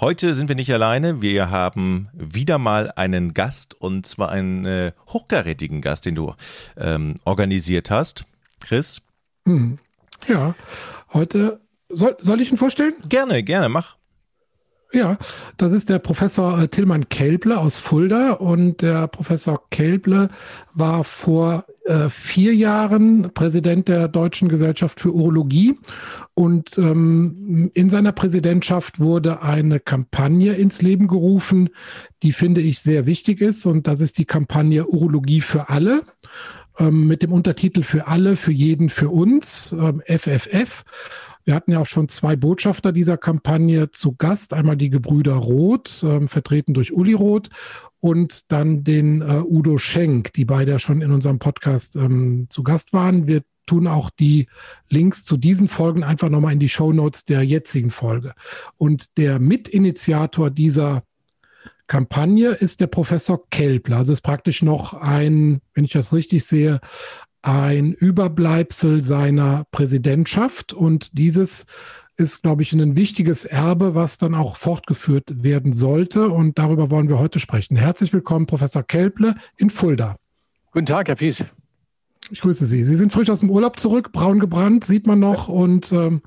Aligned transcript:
Heute 0.00 0.34
sind 0.34 0.48
wir 0.48 0.56
nicht 0.56 0.72
alleine. 0.72 1.22
Wir 1.22 1.50
haben 1.50 2.08
wieder 2.12 2.58
mal 2.58 2.90
einen 2.96 3.34
Gast 3.34 3.80
und 3.80 4.06
zwar 4.06 4.30
einen 4.30 4.64
äh, 4.64 4.92
hochkarätigen 5.08 5.80
Gast, 5.80 6.06
den 6.06 6.14
du 6.14 6.34
ähm, 6.76 7.16
organisiert 7.24 7.90
hast. 7.90 8.24
Chris? 8.60 9.02
Hm. 9.46 9.78
Ja, 10.28 10.54
heute 11.12 11.60
soll, 11.88 12.16
soll 12.20 12.40
ich 12.40 12.50
ihn 12.50 12.58
vorstellen? 12.58 12.94
Gerne, 13.08 13.42
gerne, 13.42 13.68
mach. 13.68 13.96
Ja, 14.92 15.16
das 15.56 15.72
ist 15.72 15.88
der 15.88 15.98
Professor 15.98 16.60
äh, 16.60 16.68
Tillmann 16.68 17.08
Kelble 17.08 17.58
aus 17.58 17.78
Fulda 17.78 18.32
und 18.32 18.82
der 18.82 19.08
Professor 19.08 19.68
Kelble 19.70 20.28
war 20.74 21.02
vor 21.02 21.64
äh, 21.84 22.08
vier 22.08 22.54
Jahren 22.54 23.32
Präsident 23.34 23.88
der 23.88 24.08
Deutschen 24.08 24.48
Gesellschaft 24.48 25.00
für 25.00 25.12
Urologie 25.12 25.74
und 26.34 26.78
ähm, 26.78 27.70
in 27.74 27.90
seiner 27.90 28.12
Präsidentschaft 28.12 29.00
wurde 29.00 29.42
eine 29.42 29.80
Kampagne 29.80 30.54
ins 30.54 30.80
Leben 30.82 31.08
gerufen, 31.08 31.70
die 32.22 32.32
finde 32.32 32.60
ich 32.60 32.80
sehr 32.80 33.06
wichtig 33.06 33.40
ist 33.40 33.66
und 33.66 33.86
das 33.86 34.00
ist 34.00 34.18
die 34.18 34.24
Kampagne 34.24 34.86
Urologie 34.86 35.40
für 35.40 35.68
alle 35.68 36.02
ähm, 36.78 37.06
mit 37.06 37.22
dem 37.22 37.32
Untertitel 37.32 37.82
für 37.82 38.06
alle, 38.06 38.36
für 38.36 38.52
jeden, 38.52 38.88
für 38.88 39.10
uns, 39.10 39.72
ähm, 39.72 40.02
FFF. 40.06 40.84
Wir 41.44 41.54
hatten 41.54 41.72
ja 41.72 41.80
auch 41.80 41.86
schon 41.86 42.08
zwei 42.08 42.36
Botschafter 42.36 42.92
dieser 42.92 43.16
Kampagne 43.16 43.90
zu 43.90 44.14
Gast. 44.14 44.54
Einmal 44.54 44.76
die 44.76 44.90
Gebrüder 44.90 45.34
Roth, 45.34 46.02
äh, 46.02 46.26
vertreten 46.28 46.74
durch 46.74 46.92
Uli 46.92 47.14
Roth, 47.14 47.48
und 48.00 48.50
dann 48.50 48.82
den 48.82 49.22
äh, 49.22 49.42
Udo 49.44 49.78
Schenk, 49.78 50.32
die 50.32 50.44
beide 50.44 50.78
schon 50.78 51.02
in 51.02 51.12
unserem 51.12 51.38
Podcast 51.38 51.94
ähm, 51.96 52.46
zu 52.50 52.62
Gast 52.64 52.92
waren. 52.92 53.28
Wir 53.28 53.42
tun 53.66 53.86
auch 53.86 54.10
die 54.10 54.48
Links 54.88 55.24
zu 55.24 55.36
diesen 55.36 55.68
Folgen 55.68 56.02
einfach 56.02 56.28
nochmal 56.28 56.52
in 56.52 56.58
die 56.58 56.68
Show 56.68 56.92
Notes 56.92 57.24
der 57.24 57.42
jetzigen 57.44 57.90
Folge. 57.90 58.34
Und 58.76 59.16
der 59.18 59.38
Mitinitiator 59.38 60.50
dieser 60.50 61.04
Kampagne 61.86 62.50
ist 62.50 62.80
der 62.80 62.86
Professor 62.86 63.48
Kelpler. 63.50 63.98
Also 63.98 64.12
ist 64.12 64.22
praktisch 64.22 64.62
noch 64.62 64.94
ein, 64.94 65.60
wenn 65.74 65.84
ich 65.84 65.92
das 65.92 66.12
richtig 66.12 66.44
sehe, 66.44 66.80
ein 67.42 67.92
Überbleibsel 67.92 69.02
seiner 69.02 69.64
Präsidentschaft 69.70 70.72
und 70.72 71.18
dieses 71.18 71.66
ist, 72.16 72.42
glaube 72.42 72.62
ich, 72.62 72.72
ein 72.72 72.94
wichtiges 72.94 73.44
Erbe, 73.44 73.94
was 73.94 74.18
dann 74.18 74.34
auch 74.34 74.56
fortgeführt 74.56 75.42
werden 75.42 75.72
sollte. 75.72 76.28
Und 76.28 76.58
darüber 76.58 76.90
wollen 76.90 77.08
wir 77.08 77.18
heute 77.18 77.38
sprechen. 77.38 77.76
Herzlich 77.76 78.12
willkommen, 78.12 78.46
Professor 78.46 78.82
Kelple 78.82 79.34
in 79.56 79.70
Fulda. 79.70 80.16
Guten 80.72 80.86
Tag, 80.86 81.08
Herr 81.08 81.16
Pies. 81.16 81.44
Ich 82.30 82.40
grüße 82.40 82.66
Sie. 82.66 82.84
Sie 82.84 82.96
sind 82.96 83.12
frisch 83.12 83.30
aus 83.30 83.40
dem 83.40 83.50
Urlaub 83.50 83.78
zurück, 83.78 84.12
braun 84.12 84.38
gebrannt, 84.38 84.84
sieht 84.84 85.06
man 85.06 85.18
noch, 85.18 85.48
und 85.48 85.90
ähm, 85.92 86.22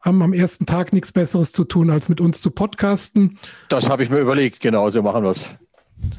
haben 0.00 0.22
am 0.22 0.32
ersten 0.32 0.66
Tag 0.66 0.92
nichts 0.92 1.12
Besseres 1.12 1.52
zu 1.52 1.64
tun, 1.64 1.90
als 1.90 2.08
mit 2.08 2.20
uns 2.20 2.42
zu 2.42 2.50
podcasten. 2.50 3.38
Das 3.68 3.88
habe 3.88 4.02
ich 4.02 4.10
mir 4.10 4.18
überlegt, 4.18 4.60
genau, 4.60 4.90
so 4.90 5.02
machen 5.02 5.22
wir 5.22 5.30
es. 5.30 5.50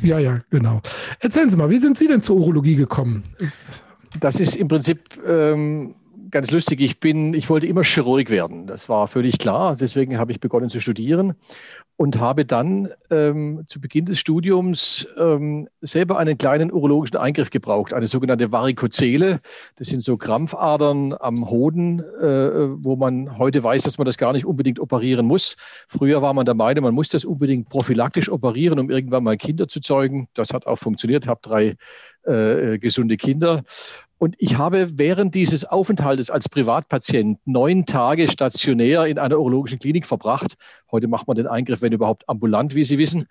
Ja, 0.01 0.19
ja, 0.19 0.41
genau. 0.49 0.81
Erzählen 1.19 1.49
Sie 1.49 1.57
mal, 1.57 1.69
wie 1.69 1.77
sind 1.77 1.97
Sie 1.97 2.07
denn 2.07 2.21
zur 2.21 2.37
Urologie 2.37 2.75
gekommen? 2.75 3.23
Ist 3.37 3.71
das 4.19 4.39
ist 4.39 4.55
im 4.55 4.67
Prinzip 4.67 5.19
ähm, 5.25 5.95
ganz 6.31 6.51
lustig. 6.51 6.81
Ich 6.81 6.99
bin, 6.99 7.33
ich 7.33 7.49
wollte 7.49 7.67
immer 7.67 7.83
Chirurg 7.83 8.29
werden. 8.29 8.67
Das 8.67 8.89
war 8.89 9.07
völlig 9.07 9.39
klar. 9.39 9.75
Deswegen 9.75 10.17
habe 10.17 10.31
ich 10.31 10.39
begonnen 10.39 10.69
zu 10.69 10.79
studieren 10.79 11.35
und 11.99 12.17
habe 12.17 12.45
dann 12.45 12.89
ähm, 13.11 13.63
zu 13.67 13.81
Beginn 13.81 14.05
des 14.05 14.19
Studiums 14.19 15.05
ähm, 15.17 15.67
selber 15.81 16.17
einen 16.17 16.37
kleinen 16.37 16.71
urologischen 16.71 17.17
Eingriff 17.17 17.49
gebraucht, 17.49 17.93
eine 17.93 18.07
sogenannte 18.07 18.53
Varikozele. 18.53 19.41
Das 19.75 19.89
sind 19.89 20.01
so 20.01 20.15
Krampfadern 20.15 21.13
am 21.19 21.49
Hoden, 21.49 21.99
äh, 21.99 22.83
wo 22.83 22.95
man 22.95 23.37
heute 23.37 23.63
weiß, 23.63 23.83
dass 23.83 23.97
man 23.97 24.05
das 24.05 24.17
gar 24.17 24.31
nicht 24.31 24.45
unbedingt 24.45 24.79
operieren 24.79 25.25
muss. 25.25 25.57
Früher 25.89 26.21
war 26.21 26.33
man 26.33 26.45
der 26.45 26.55
Meinung, 26.55 26.85
man 26.85 26.95
muss 26.95 27.09
das 27.09 27.25
unbedingt 27.25 27.67
prophylaktisch 27.67 28.29
operieren, 28.29 28.79
um 28.79 28.89
irgendwann 28.89 29.25
mal 29.25 29.35
Kinder 29.35 29.67
zu 29.67 29.81
zeugen. 29.81 30.29
Das 30.33 30.53
hat 30.53 30.67
auch 30.67 30.77
funktioniert. 30.77 31.25
Ich 31.25 31.29
habe 31.29 31.41
drei 31.43 31.75
äh, 32.29 32.77
gesunde 32.79 33.17
Kinder. 33.17 33.63
Und 34.19 34.35
ich 34.37 34.57
habe 34.57 34.97
während 34.97 35.33
dieses 35.33 35.63
Aufenthaltes 35.63 36.29
als 36.29 36.49
Privatpatient 36.49 37.39
neun 37.45 37.85
Tage 37.85 38.29
stationär 38.29 39.05
in 39.05 39.17
einer 39.17 39.39
urologischen 39.39 39.79
Klinik 39.79 40.05
verbracht. 40.05 40.55
Heute 40.91 41.07
macht 41.07 41.27
man 41.27 41.37
den 41.37 41.47
Eingriff, 41.47 41.81
wenn 41.81 41.93
überhaupt, 41.93 42.27
ambulant, 42.27 42.75
wie 42.75 42.83
Sie 42.83 42.97
wissen. 42.97 43.27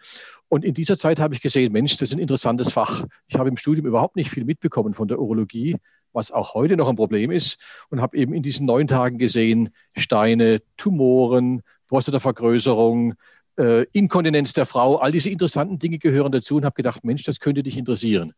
Und 0.48 0.64
in 0.64 0.72
dieser 0.72 0.96
Zeit 0.96 1.20
habe 1.20 1.34
ich 1.34 1.42
gesehen, 1.42 1.72
Mensch, 1.72 1.96
das 1.96 2.08
ist 2.08 2.16
ein 2.16 2.20
interessantes 2.20 2.72
Fach. 2.72 3.04
Ich 3.26 3.36
habe 3.36 3.50
im 3.50 3.58
Studium 3.58 3.86
überhaupt 3.86 4.16
nicht 4.16 4.30
viel 4.30 4.46
mitbekommen 4.46 4.94
von 4.94 5.08
der 5.08 5.18
Urologie, 5.20 5.76
was 6.14 6.32
auch 6.32 6.54
heute 6.54 6.78
noch 6.78 6.88
ein 6.88 6.96
Problem 6.96 7.30
ist. 7.30 7.58
Und 7.90 8.00
habe 8.00 8.16
eben 8.16 8.32
in 8.32 8.42
diesen 8.42 8.64
neun 8.64 8.88
Tagen 8.88 9.18
gesehen, 9.18 9.68
Steine, 9.94 10.62
Tumoren, 10.78 11.60
Prostatavergrößerung, 11.88 13.12
äh, 13.58 13.84
Inkontinenz 13.92 14.54
der 14.54 14.64
Frau, 14.64 14.96
all 14.96 15.12
diese 15.12 15.28
interessanten 15.28 15.78
Dinge 15.78 15.98
gehören 15.98 16.32
dazu 16.32 16.56
und 16.56 16.64
habe 16.64 16.74
gedacht, 16.74 17.04
Mensch, 17.04 17.24
das 17.24 17.40
könnte 17.40 17.62
dich 17.62 17.76
interessieren. 17.76 18.32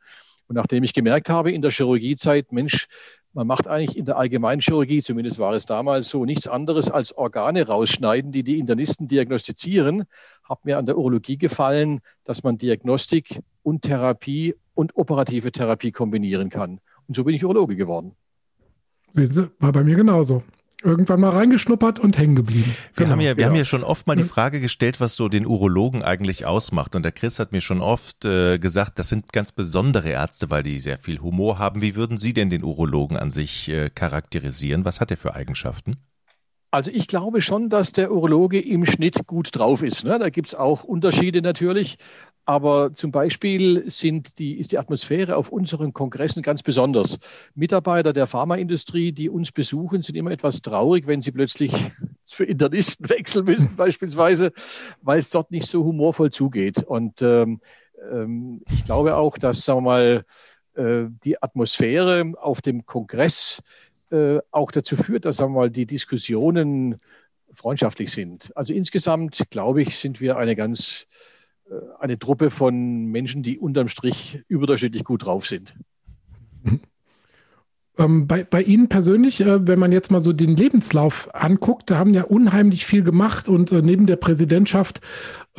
Und 0.50 0.56
nachdem 0.56 0.82
ich 0.82 0.94
gemerkt 0.94 1.30
habe 1.30 1.52
in 1.52 1.62
der 1.62 1.70
Chirurgiezeit, 1.70 2.50
Mensch, 2.50 2.88
man 3.32 3.46
macht 3.46 3.68
eigentlich 3.68 3.96
in 3.96 4.04
der 4.04 4.16
Allgemeinchirurgie, 4.18 5.00
zumindest 5.00 5.38
war 5.38 5.54
es 5.54 5.64
damals 5.64 6.08
so, 6.08 6.24
nichts 6.24 6.48
anderes 6.48 6.90
als 6.90 7.16
Organe 7.16 7.68
rausschneiden, 7.68 8.32
die 8.32 8.42
die 8.42 8.58
Internisten 8.58 9.06
diagnostizieren, 9.06 10.06
hat 10.42 10.64
mir 10.64 10.78
an 10.78 10.86
der 10.86 10.98
Urologie 10.98 11.36
gefallen, 11.36 12.00
dass 12.24 12.42
man 12.42 12.58
Diagnostik 12.58 13.38
und 13.62 13.82
Therapie 13.82 14.56
und 14.74 14.96
operative 14.96 15.52
Therapie 15.52 15.92
kombinieren 15.92 16.50
kann. 16.50 16.80
Und 17.06 17.14
so 17.14 17.22
bin 17.22 17.36
ich 17.36 17.44
Urologe 17.44 17.76
geworden. 17.76 18.16
Sehen 19.12 19.28
Sie, 19.28 19.50
war 19.60 19.70
bei 19.70 19.84
mir 19.84 19.94
genauso 19.94 20.42
irgendwann 20.82 21.20
mal 21.20 21.30
reingeschnuppert 21.30 21.98
und 21.98 22.18
hängen 22.18 22.36
geblieben. 22.36 22.74
Wir, 22.94 23.04
genau, 23.04 23.10
haben 23.10 23.20
ja, 23.20 23.36
wir 23.36 23.42
ja. 23.42 23.48
haben 23.48 23.56
ja 23.56 23.64
schon 23.64 23.84
oft 23.84 24.06
mal 24.06 24.16
die 24.16 24.24
Frage 24.24 24.60
gestellt, 24.60 25.00
was 25.00 25.16
so 25.16 25.28
den 25.28 25.46
Urologen 25.46 26.02
eigentlich 26.02 26.46
ausmacht. 26.46 26.94
Und 26.94 27.02
der 27.02 27.12
Chris 27.12 27.38
hat 27.38 27.52
mir 27.52 27.60
schon 27.60 27.80
oft 27.80 28.24
äh, 28.24 28.58
gesagt, 28.58 28.98
das 28.98 29.08
sind 29.08 29.32
ganz 29.32 29.52
besondere 29.52 30.08
Ärzte, 30.08 30.50
weil 30.50 30.62
die 30.62 30.78
sehr 30.78 30.98
viel 30.98 31.20
Humor 31.20 31.58
haben. 31.58 31.80
Wie 31.82 31.96
würden 31.96 32.16
Sie 32.16 32.32
denn 32.32 32.50
den 32.50 32.64
Urologen 32.64 33.16
an 33.16 33.30
sich 33.30 33.68
äh, 33.68 33.90
charakterisieren? 33.90 34.84
Was 34.84 35.00
hat 35.00 35.10
er 35.10 35.16
für 35.16 35.34
Eigenschaften? 35.34 35.98
Also 36.72 36.92
ich 36.92 37.08
glaube 37.08 37.42
schon, 37.42 37.68
dass 37.68 37.92
der 37.92 38.12
Urologe 38.12 38.60
im 38.60 38.86
Schnitt 38.86 39.26
gut 39.26 39.50
drauf 39.52 39.82
ist. 39.82 40.04
Ne? 40.04 40.20
Da 40.20 40.30
gibt 40.30 40.48
es 40.48 40.54
auch 40.54 40.84
Unterschiede 40.84 41.42
natürlich. 41.42 41.98
Aber 42.50 42.92
zum 42.94 43.12
Beispiel 43.12 43.88
sind 43.88 44.40
die, 44.40 44.58
ist 44.58 44.72
die 44.72 44.78
Atmosphäre 44.78 45.36
auf 45.36 45.50
unseren 45.50 45.92
Kongressen 45.92 46.42
ganz 46.42 46.64
besonders. 46.64 47.20
Mitarbeiter 47.54 48.12
der 48.12 48.26
Pharmaindustrie, 48.26 49.12
die 49.12 49.30
uns 49.30 49.52
besuchen, 49.52 50.02
sind 50.02 50.16
immer 50.16 50.32
etwas 50.32 50.60
traurig, 50.60 51.06
wenn 51.06 51.22
sie 51.22 51.30
plötzlich 51.30 51.72
für 52.26 52.44
Internisten 52.44 53.08
wechseln 53.08 53.44
müssen, 53.44 53.70
beispielsweise, 53.76 54.52
weil 55.00 55.20
es 55.20 55.30
dort 55.30 55.52
nicht 55.52 55.68
so 55.68 55.84
humorvoll 55.84 56.32
zugeht. 56.32 56.82
Und 56.82 57.22
ähm, 57.22 57.60
ähm, 58.10 58.62
ich 58.68 58.84
glaube 58.84 59.14
auch, 59.14 59.38
dass, 59.38 59.64
sagen 59.64 59.84
wir 59.84 59.90
mal, 59.92 60.24
äh, 60.74 61.08
die 61.22 61.40
Atmosphäre 61.40 62.32
auf 62.36 62.62
dem 62.62 62.84
Kongress 62.84 63.62
äh, 64.10 64.40
auch 64.50 64.72
dazu 64.72 64.96
führt, 64.96 65.24
dass, 65.24 65.36
sagen 65.36 65.52
wir 65.52 65.60
mal, 65.60 65.70
die 65.70 65.86
Diskussionen 65.86 67.00
freundschaftlich 67.54 68.10
sind. 68.10 68.50
Also 68.56 68.72
insgesamt, 68.72 69.40
glaube 69.50 69.82
ich, 69.82 69.96
sind 70.00 70.20
wir 70.20 70.36
eine 70.36 70.56
ganz 70.56 71.06
eine 71.98 72.18
Truppe 72.18 72.50
von 72.50 73.06
Menschen, 73.06 73.42
die 73.42 73.58
unterm 73.58 73.88
Strich 73.88 74.42
überdurchschnittlich 74.48 75.04
gut 75.04 75.24
drauf 75.24 75.46
sind. 75.46 75.74
Ähm, 77.98 78.26
bei, 78.26 78.44
bei 78.44 78.62
Ihnen 78.62 78.88
persönlich, 78.88 79.40
äh, 79.40 79.66
wenn 79.66 79.78
man 79.78 79.92
jetzt 79.92 80.10
mal 80.10 80.20
so 80.20 80.32
den 80.32 80.56
Lebenslauf 80.56 81.28
anguckt, 81.34 81.90
da 81.90 81.98
haben 81.98 82.14
ja 82.14 82.22
unheimlich 82.22 82.86
viel 82.86 83.02
gemacht 83.02 83.48
und 83.48 83.72
äh, 83.72 83.82
neben 83.82 84.06
der 84.06 84.16
Präsidentschaft, 84.16 85.00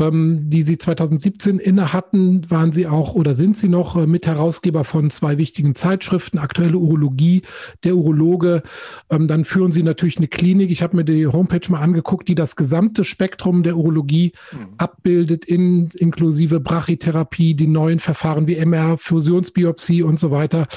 ähm, 0.01 0.49
die 0.49 0.63
Sie 0.63 0.77
2017 0.77 1.59
inne 1.59 1.93
hatten, 1.93 2.49
waren 2.49 2.71
Sie 2.71 2.87
auch 2.87 3.13
oder 3.13 3.33
sind 3.33 3.55
Sie 3.55 3.69
noch 3.69 3.95
äh, 3.95 4.07
Mitherausgeber 4.07 4.83
von 4.83 5.09
zwei 5.09 5.37
wichtigen 5.37 5.75
Zeitschriften, 5.75 6.39
Aktuelle 6.39 6.77
Urologie, 6.77 7.43
der 7.83 7.95
Urologe. 7.95 8.63
Ähm, 9.09 9.27
dann 9.27 9.45
führen 9.45 9.71
Sie 9.71 9.83
natürlich 9.83 10.17
eine 10.17 10.27
Klinik. 10.27 10.71
Ich 10.71 10.81
habe 10.81 10.97
mir 10.97 11.05
die 11.05 11.27
Homepage 11.27 11.71
mal 11.71 11.81
angeguckt, 11.81 12.27
die 12.27 12.35
das 12.35 12.55
gesamte 12.55 13.03
Spektrum 13.03 13.63
der 13.63 13.77
Urologie 13.77 14.33
mhm. 14.51 14.73
abbildet, 14.77 15.45
in, 15.45 15.89
inklusive 15.95 16.59
Brachytherapie, 16.59 17.53
die 17.53 17.67
neuen 17.67 17.99
Verfahren 17.99 18.47
wie 18.47 18.57
MR, 18.57 18.97
Fusionsbiopsie 18.97 20.01
und 20.01 20.19
so 20.19 20.31
weiter. 20.31 20.67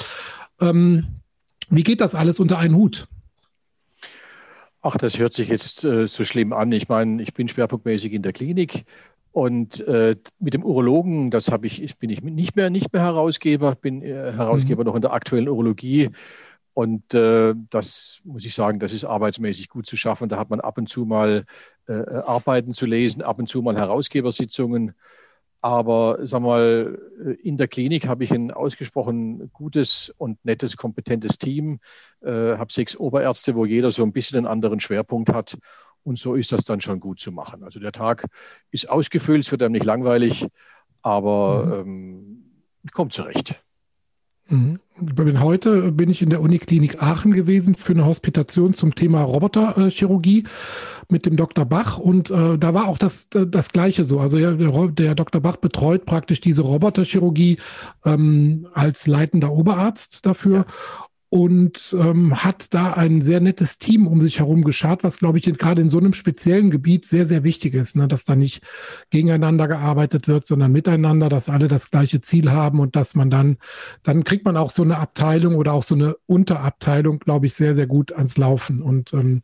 Ähm, 0.61 1.07
wie 1.69 1.83
geht 1.83 2.01
das 2.01 2.13
alles 2.15 2.39
unter 2.39 2.59
einen 2.59 2.75
Hut? 2.75 3.07
Ach, 4.87 4.97
das 4.97 5.17
hört 5.17 5.33
sich 5.33 5.49
jetzt 5.49 5.83
äh, 5.83 6.07
so 6.07 6.23
schlimm 6.25 6.53
an. 6.53 6.71
Ich 6.71 6.87
meine, 6.87 7.19
ich 7.23 7.33
bin 7.33 7.49
schwerpunktmäßig 7.49 8.13
in 8.13 8.21
der 8.21 8.33
Klinik 8.33 8.85
und 9.35 9.85
äh, 9.85 10.15
mit 10.39 10.53
dem 10.53 10.63
Urologen, 10.63 11.29
das 11.29 11.51
habe 11.51 11.67
ich, 11.67 11.97
bin 11.97 12.09
ich 12.09 12.21
nicht 12.21 12.55
mehr, 12.55 12.69
nicht 12.69 12.93
mehr 12.93 13.01
Herausgeber, 13.01 13.75
bin 13.75 14.01
äh, 14.01 14.31
Herausgeber 14.31 14.83
mhm. 14.83 14.87
noch 14.87 14.95
in 14.95 15.01
der 15.01 15.11
aktuellen 15.11 15.49
Urologie. 15.49 16.11
Und 16.73 17.13
äh, 17.13 17.53
das 17.69 18.21
muss 18.23 18.45
ich 18.45 18.55
sagen, 18.55 18.79
das 18.79 18.93
ist 18.93 19.03
arbeitsmäßig 19.03 19.67
gut 19.67 19.87
zu 19.87 19.97
schaffen. 19.97 20.29
Da 20.29 20.37
hat 20.37 20.49
man 20.49 20.61
ab 20.61 20.77
und 20.77 20.87
zu 20.87 21.03
mal 21.03 21.43
äh, 21.89 21.91
Arbeiten 21.91 22.73
zu 22.73 22.85
lesen, 22.85 23.23
ab 23.23 23.37
und 23.37 23.49
zu 23.49 23.61
mal 23.61 23.75
Herausgebersitzungen. 23.75 24.93
Aber 25.59 26.19
sag 26.21 26.41
mal, 26.41 26.97
in 27.43 27.57
der 27.57 27.67
Klinik 27.67 28.07
habe 28.07 28.23
ich 28.23 28.31
ein 28.31 28.51
ausgesprochen 28.51 29.49
gutes 29.51 30.13
und 30.17 30.45
nettes, 30.45 30.77
kompetentes 30.77 31.37
Team. 31.39 31.81
Äh, 32.21 32.29
habe 32.31 32.71
sechs 32.71 32.95
Oberärzte, 32.95 33.53
wo 33.55 33.65
jeder 33.65 33.91
so 33.91 34.03
ein 34.03 34.13
bisschen 34.13 34.37
einen 34.37 34.47
anderen 34.47 34.79
Schwerpunkt 34.79 35.33
hat. 35.33 35.57
Und 36.05 36.19
so 36.19 36.35
ist 36.35 36.51
das 36.51 36.63
dann 36.65 36.81
schon 36.81 36.99
gut 36.99 37.19
zu 37.19 37.31
machen. 37.31 37.63
Also 37.63 37.79
der 37.79 37.91
Tag 37.91 38.27
ist 38.69 38.87
ausgefüllt, 38.87 39.43
es 39.43 39.51
wird 39.51 39.63
einem 39.63 39.71
nicht 39.71 39.85
langweilig, 39.85 40.47
aber 41.01 41.83
mhm. 41.83 42.43
ähm, 42.83 42.91
kommt 42.91 43.13
zurecht. 43.13 43.59
Mhm. 44.47 44.79
Heute 45.39 45.91
bin 45.91 46.11
ich 46.11 46.21
in 46.21 46.29
der 46.29 46.41
Uniklinik 46.41 47.01
Aachen 47.01 47.31
gewesen 47.33 47.73
für 47.73 47.93
eine 47.93 48.05
Hospitation 48.05 48.73
zum 48.73 48.93
Thema 48.93 49.23
Roboterchirurgie 49.23 50.43
mit 51.09 51.25
dem 51.25 51.37
Dr. 51.37 51.65
Bach 51.65 51.97
und 51.97 52.29
äh, 52.29 52.59
da 52.59 52.75
war 52.75 52.87
auch 52.87 52.99
das, 52.99 53.29
das 53.31 53.69
Gleiche 53.69 54.05
so. 54.05 54.19
Also 54.19 54.37
der, 54.37 54.87
der 54.91 55.15
Dr. 55.15 55.41
Bach 55.41 55.57
betreut 55.57 56.05
praktisch 56.05 56.39
diese 56.39 56.61
Roboterchirurgie 56.61 57.57
ähm, 58.05 58.67
als 58.73 59.07
leitender 59.07 59.51
Oberarzt 59.51 60.27
dafür. 60.27 60.57
Ja 60.57 60.65
und 61.29 61.95
ähm, 61.99 62.43
hat 62.43 62.73
da 62.73 62.93
ein 62.93 63.21
sehr 63.21 63.39
nettes 63.39 63.77
Team 63.77 64.07
um 64.07 64.21
sich 64.21 64.39
herum 64.39 64.63
geschart, 64.63 65.03
was, 65.03 65.17
glaube 65.17 65.39
ich, 65.39 65.45
gerade 65.45 65.81
in 65.81 65.89
so 65.89 65.97
einem 65.97 66.13
speziellen 66.13 66.69
Gebiet 66.69 67.05
sehr, 67.05 67.25
sehr 67.25 67.43
wichtig 67.43 67.73
ist, 67.73 67.95
ne? 67.95 68.07
dass 68.07 68.25
da 68.25 68.35
nicht 68.35 68.63
gegeneinander 69.09 69.67
gearbeitet 69.67 70.27
wird, 70.27 70.45
sondern 70.45 70.71
miteinander, 70.71 71.27
dass 71.27 71.49
alle 71.49 71.67
das 71.67 71.89
gleiche 71.89 72.21
Ziel 72.21 72.51
haben 72.51 72.79
und 72.79 72.95
dass 72.95 73.15
man 73.15 73.29
dann, 73.29 73.57
dann 74.03 74.23
kriegt 74.23 74.45
man 74.45 74.55
auch 74.55 74.71
so 74.71 74.83
eine 74.83 74.97
Abteilung 74.97 75.55
oder 75.55 75.73
auch 75.73 75.83
so 75.83 75.95
eine 75.95 76.15
Unterabteilung, 76.25 77.19
glaube 77.19 77.47
ich, 77.47 77.53
sehr, 77.53 77.75
sehr 77.75 77.87
gut 77.87 78.13
ans 78.13 78.37
Laufen. 78.37 78.81
Und 78.81 79.13
ähm, 79.13 79.41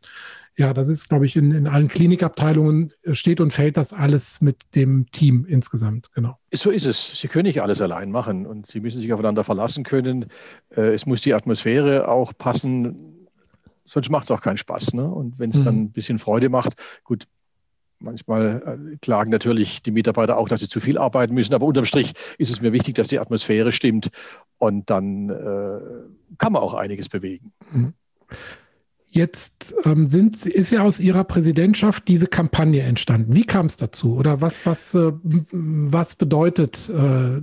ja, 0.56 0.74
das 0.74 0.88
ist, 0.88 1.08
glaube 1.08 1.26
ich, 1.26 1.36
in, 1.36 1.50
in 1.50 1.66
allen 1.66 1.88
Klinikabteilungen 1.88 2.92
äh, 3.04 3.14
steht 3.14 3.40
und 3.40 3.52
fällt 3.52 3.76
das 3.76 3.92
alles 3.92 4.40
mit 4.40 4.74
dem 4.74 5.10
Team 5.10 5.46
insgesamt, 5.48 6.12
genau. 6.12 6.38
So 6.52 6.70
ist 6.70 6.86
es. 6.86 7.12
Sie 7.18 7.28
können 7.28 7.46
nicht 7.46 7.62
alles 7.62 7.80
allein 7.80 8.10
machen 8.10 8.46
und 8.46 8.66
Sie 8.66 8.80
müssen 8.80 9.00
sich 9.00 9.12
aufeinander 9.12 9.44
verlassen 9.44 9.84
können. 9.84 10.26
Äh, 10.70 10.94
es 10.94 11.06
muss 11.06 11.22
die 11.22 11.34
Atmosphäre 11.34 12.08
auch 12.08 12.32
passen, 12.36 13.28
sonst 13.86 14.10
macht 14.10 14.24
es 14.24 14.30
auch 14.30 14.42
keinen 14.42 14.58
Spaß. 14.58 14.92
Ne? 14.94 15.06
Und 15.06 15.38
wenn 15.38 15.50
es 15.50 15.58
mhm. 15.58 15.64
dann 15.64 15.76
ein 15.76 15.90
bisschen 15.90 16.18
Freude 16.18 16.48
macht, 16.48 16.74
gut, 17.04 17.26
Manchmal 18.02 18.62
äh, 18.92 18.96
klagen 18.96 19.30
natürlich 19.30 19.82
die 19.82 19.92
Mitarbeiter 19.92 20.36
auch, 20.36 20.48
dass 20.48 20.60
sie 20.60 20.68
zu 20.68 20.80
viel 20.80 20.98
arbeiten 20.98 21.34
müssen, 21.34 21.54
aber 21.54 21.66
unterm 21.66 21.84
Strich 21.84 22.14
ist 22.36 22.50
es 22.50 22.60
mir 22.60 22.72
wichtig, 22.72 22.96
dass 22.96 23.08
die 23.08 23.20
Atmosphäre 23.20 23.72
stimmt 23.72 24.10
und 24.58 24.90
dann 24.90 25.30
äh, 25.30 26.36
kann 26.38 26.52
man 26.52 26.62
auch 26.62 26.74
einiges 26.74 27.08
bewegen. 27.08 27.52
Jetzt 29.14 29.74
ähm, 29.84 30.08
sind, 30.08 30.46
ist 30.46 30.70
ja 30.70 30.82
aus 30.82 30.98
Ihrer 30.98 31.24
Präsidentschaft 31.24 32.08
diese 32.08 32.28
Kampagne 32.28 32.80
entstanden. 32.80 33.36
Wie 33.36 33.44
kam 33.44 33.66
es 33.66 33.76
dazu? 33.76 34.16
Oder 34.16 34.40
was, 34.40 34.64
was, 34.64 34.94
äh, 34.94 35.12
was 35.52 36.14
bedeutet 36.14 36.88
äh, 36.88 37.42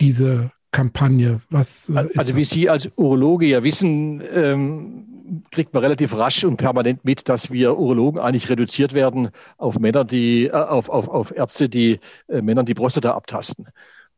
diese 0.00 0.50
Kampagne? 0.72 1.40
Was, 1.50 1.88
äh, 1.88 2.08
also 2.16 2.34
wie 2.34 2.42
Sie 2.42 2.68
als 2.68 2.90
Urologe 2.96 3.46
ja 3.46 3.62
wissen, 3.62 4.24
ähm, 4.34 5.44
kriegt 5.52 5.72
man 5.72 5.84
relativ 5.84 6.12
rasch 6.14 6.42
und 6.42 6.56
permanent 6.56 7.04
mit, 7.04 7.28
dass 7.28 7.52
wir 7.52 7.78
Urologen 7.78 8.20
eigentlich 8.20 8.48
reduziert 8.48 8.92
werden 8.92 9.28
auf 9.56 9.78
Männer, 9.78 10.04
die 10.04 10.46
äh, 10.46 10.50
auf, 10.50 10.88
auf, 10.88 11.06
auf 11.06 11.30
Ärzte, 11.30 11.68
die 11.68 12.00
äh, 12.26 12.42
Männern 12.42 12.66
die 12.66 12.74
Prostata 12.74 13.12
abtasten. 13.12 13.68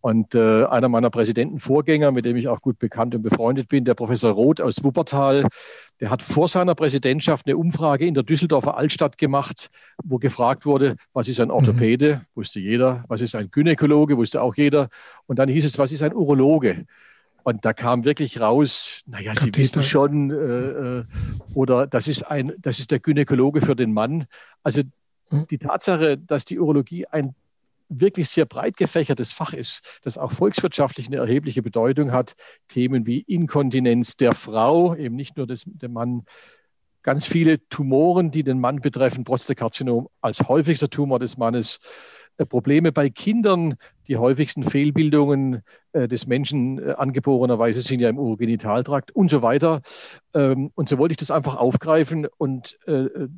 Und 0.02 0.34
äh, 0.34 0.64
einer 0.64 0.88
meiner 0.88 1.10
Präsidentenvorgänger, 1.10 2.10
mit 2.10 2.24
dem 2.24 2.36
ich 2.36 2.48
auch 2.48 2.62
gut 2.62 2.78
bekannt 2.78 3.14
und 3.14 3.22
befreundet 3.22 3.68
bin, 3.68 3.84
der 3.84 3.94
Professor 3.94 4.32
Roth 4.32 4.60
aus 4.60 4.82
Wuppertal, 4.82 5.46
der 6.00 6.10
hat 6.10 6.22
vor 6.22 6.48
seiner 6.48 6.74
Präsidentschaft 6.74 7.46
eine 7.46 7.58
Umfrage 7.58 8.06
in 8.06 8.14
der 8.14 8.22
Düsseldorfer 8.22 8.78
Altstadt 8.78 9.18
gemacht, 9.18 9.70
wo 10.02 10.16
gefragt 10.16 10.64
wurde, 10.64 10.96
was 11.12 11.28
ist 11.28 11.38
ein 11.38 11.50
Orthopäde? 11.50 12.16
Mhm. 12.16 12.26
Wusste 12.34 12.60
jeder. 12.60 13.04
Was 13.08 13.20
ist 13.20 13.34
ein 13.34 13.50
Gynäkologe? 13.50 14.16
Wusste 14.16 14.40
auch 14.40 14.54
jeder. 14.54 14.88
Und 15.26 15.38
dann 15.38 15.50
hieß 15.50 15.66
es, 15.66 15.78
was 15.78 15.92
ist 15.92 16.02
ein 16.02 16.14
Urologe? 16.14 16.86
Und 17.42 17.64
da 17.64 17.72
kam 17.74 18.04
wirklich 18.04 18.40
raus, 18.40 19.02
naja, 19.06 19.34
Katheter. 19.34 19.56
Sie 19.56 19.62
wissen 19.62 19.84
schon, 19.84 20.30
äh, 20.30 20.34
äh, 20.34 21.04
oder 21.54 21.86
das 21.86 22.08
ist 22.08 22.22
ein, 22.22 22.52
das 22.58 22.78
ist 22.78 22.90
der 22.90 23.00
Gynäkologe 23.00 23.60
für 23.60 23.76
den 23.76 23.92
Mann. 23.92 24.26
Also 24.62 24.82
mhm. 25.30 25.46
die 25.50 25.58
Tatsache, 25.58 26.16
dass 26.16 26.46
die 26.46 26.58
Urologie 26.58 27.06
ein 27.06 27.34
wirklich 27.90 28.30
sehr 28.30 28.46
breit 28.46 28.76
gefächertes 28.76 29.32
Fach 29.32 29.52
ist, 29.52 29.82
das 30.02 30.16
auch 30.16 30.32
volkswirtschaftlich 30.32 31.08
eine 31.08 31.16
erhebliche 31.16 31.62
Bedeutung 31.62 32.12
hat. 32.12 32.34
Themen 32.68 33.06
wie 33.06 33.20
Inkontinenz 33.20 34.16
der 34.16 34.34
Frau, 34.34 34.94
eben 34.94 35.16
nicht 35.16 35.36
nur 35.36 35.46
des, 35.46 35.64
der 35.66 35.88
Mann, 35.88 36.24
ganz 37.02 37.26
viele 37.26 37.66
Tumoren, 37.68 38.30
die 38.30 38.44
den 38.44 38.60
Mann 38.60 38.80
betreffen, 38.80 39.24
Prostatakarzinom 39.24 40.08
als 40.20 40.40
häufigster 40.48 40.88
Tumor 40.88 41.18
des 41.18 41.36
Mannes, 41.36 41.80
äh, 42.40 42.46
Probleme 42.46 42.90
bei 42.90 43.10
Kindern, 43.10 43.76
die 44.08 44.16
häufigsten 44.16 44.64
Fehlbildungen 44.64 45.62
äh, 45.92 46.08
des 46.08 46.26
Menschen 46.26 46.78
äh, 46.78 46.92
angeborenerweise 46.92 47.82
sind 47.82 48.00
ja 48.00 48.08
im 48.08 48.18
Urogenitaltrakt 48.18 49.10
und 49.10 49.30
so 49.30 49.42
weiter. 49.42 49.82
Ähm, 50.34 50.70
und 50.74 50.88
so 50.88 50.98
wollte 50.98 51.12
ich 51.12 51.18
das 51.18 51.30
einfach 51.30 51.56
aufgreifen 51.56 52.26
und 52.38 52.78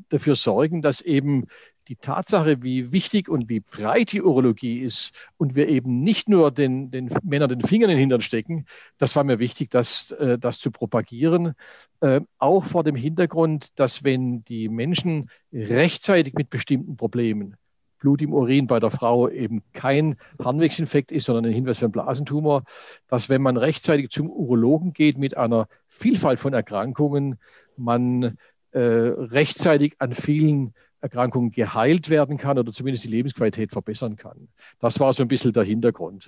dafür 0.08 0.36
sorgen, 0.36 0.82
dass 0.82 1.00
eben 1.00 1.46
die 1.88 1.96
Tatsache, 1.96 2.62
wie 2.62 2.92
wichtig 2.92 3.28
und 3.28 3.48
wie 3.48 3.60
breit 3.60 4.12
die 4.12 4.22
Urologie 4.22 4.78
ist 4.78 5.12
und 5.36 5.54
wir 5.54 5.68
eben 5.68 6.02
nicht 6.02 6.28
nur 6.28 6.50
den, 6.50 6.90
den 6.90 7.10
Männern 7.22 7.48
den 7.48 7.62
Finger 7.62 7.84
in 7.84 7.90
den 7.90 7.98
Hintern 7.98 8.22
stecken, 8.22 8.66
das 8.98 9.16
war 9.16 9.24
mir 9.24 9.38
wichtig, 9.38 9.70
das, 9.70 10.12
äh, 10.12 10.38
das 10.38 10.58
zu 10.58 10.70
propagieren. 10.70 11.54
Äh, 12.00 12.20
auch 12.38 12.64
vor 12.64 12.84
dem 12.84 12.96
Hintergrund, 12.96 13.70
dass 13.76 14.04
wenn 14.04 14.44
die 14.44 14.68
Menschen 14.68 15.30
rechtzeitig 15.52 16.34
mit 16.34 16.50
bestimmten 16.50 16.96
Problemen, 16.96 17.56
Blut 18.02 18.20
im 18.20 18.34
Urin 18.34 18.66
bei 18.66 18.80
der 18.80 18.90
Frau 18.90 19.28
eben 19.28 19.62
kein 19.72 20.16
Harnwegsinfekt 20.42 21.12
ist, 21.12 21.26
sondern 21.26 21.46
ein 21.46 21.52
Hinweis 21.52 21.78
für 21.78 21.84
einen 21.84 21.92
Blasentumor, 21.92 22.64
dass 23.08 23.28
wenn 23.28 23.42
man 23.42 23.56
rechtzeitig 23.56 24.10
zum 24.10 24.28
Urologen 24.28 24.92
geht 24.92 25.18
mit 25.18 25.36
einer 25.36 25.68
Vielfalt 25.86 26.40
von 26.40 26.52
Erkrankungen, 26.52 27.38
man 27.76 28.38
äh, 28.72 28.80
rechtzeitig 28.80 29.94
an 29.98 30.14
vielen 30.14 30.74
Erkrankung 31.02 31.50
geheilt 31.50 32.08
werden 32.08 32.38
kann 32.38 32.58
oder 32.58 32.72
zumindest 32.72 33.04
die 33.04 33.10
Lebensqualität 33.10 33.70
verbessern 33.70 34.16
kann. 34.16 34.48
Das 34.78 35.00
war 35.00 35.12
so 35.12 35.22
ein 35.22 35.28
bisschen 35.28 35.52
der 35.52 35.64
Hintergrund. 35.64 36.26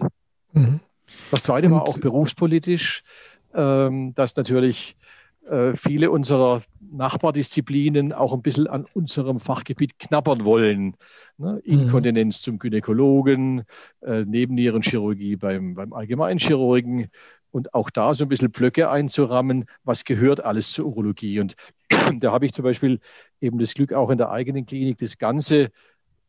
Mhm. 0.53 0.81
Das 1.31 1.43
Zweite 1.43 1.69
Und 1.69 1.75
war 1.75 1.83
auch 1.83 1.99
berufspolitisch, 1.99 3.03
ähm, 3.55 4.15
dass 4.15 4.37
natürlich 4.37 4.97
äh, 5.49 5.77
viele 5.77 6.11
unserer 6.11 6.63
Nachbardisziplinen 6.91 8.13
auch 8.13 8.33
ein 8.33 8.43
bisschen 8.43 8.67
an 8.67 8.87
unserem 8.95 9.41
Fachgebiet 9.41 9.99
knabbern 9.99 10.45
wollen. 10.45 10.97
Ne? 11.39 11.63
Mhm. 11.65 11.73
Inkontinenz 11.73 12.43
zum 12.43 12.59
Gynäkologen, 12.59 13.65
äh, 14.03 14.25
Nebennierenchirurgie 14.25 15.37
beim, 15.37 15.75
beim 15.75 15.93
Allgemeinchirurgen, 15.93 17.11
und 17.55 17.73
auch 17.73 17.89
da 17.89 18.15
so 18.15 18.25
ein 18.25 18.29
bisschen 18.29 18.51
Blöcke 18.51 18.91
einzurammen, 18.91 19.67
was 19.85 20.05
gehört 20.05 20.45
alles 20.45 20.73
zur 20.73 20.87
Urologie. 20.87 21.39
Und 21.39 21.55
da 22.21 22.33
habe 22.33 22.47
ich 22.47 22.53
zum 22.53 22.65
Beispiel 22.65 23.01
eben 23.41 23.59
das 23.59 23.75
Glück, 23.75 23.93
auch 23.93 24.11
in 24.11 24.19
der 24.19 24.31
eigenen 24.31 24.67
Klinik 24.67 24.99
das 24.99 25.19
ganze 25.19 25.71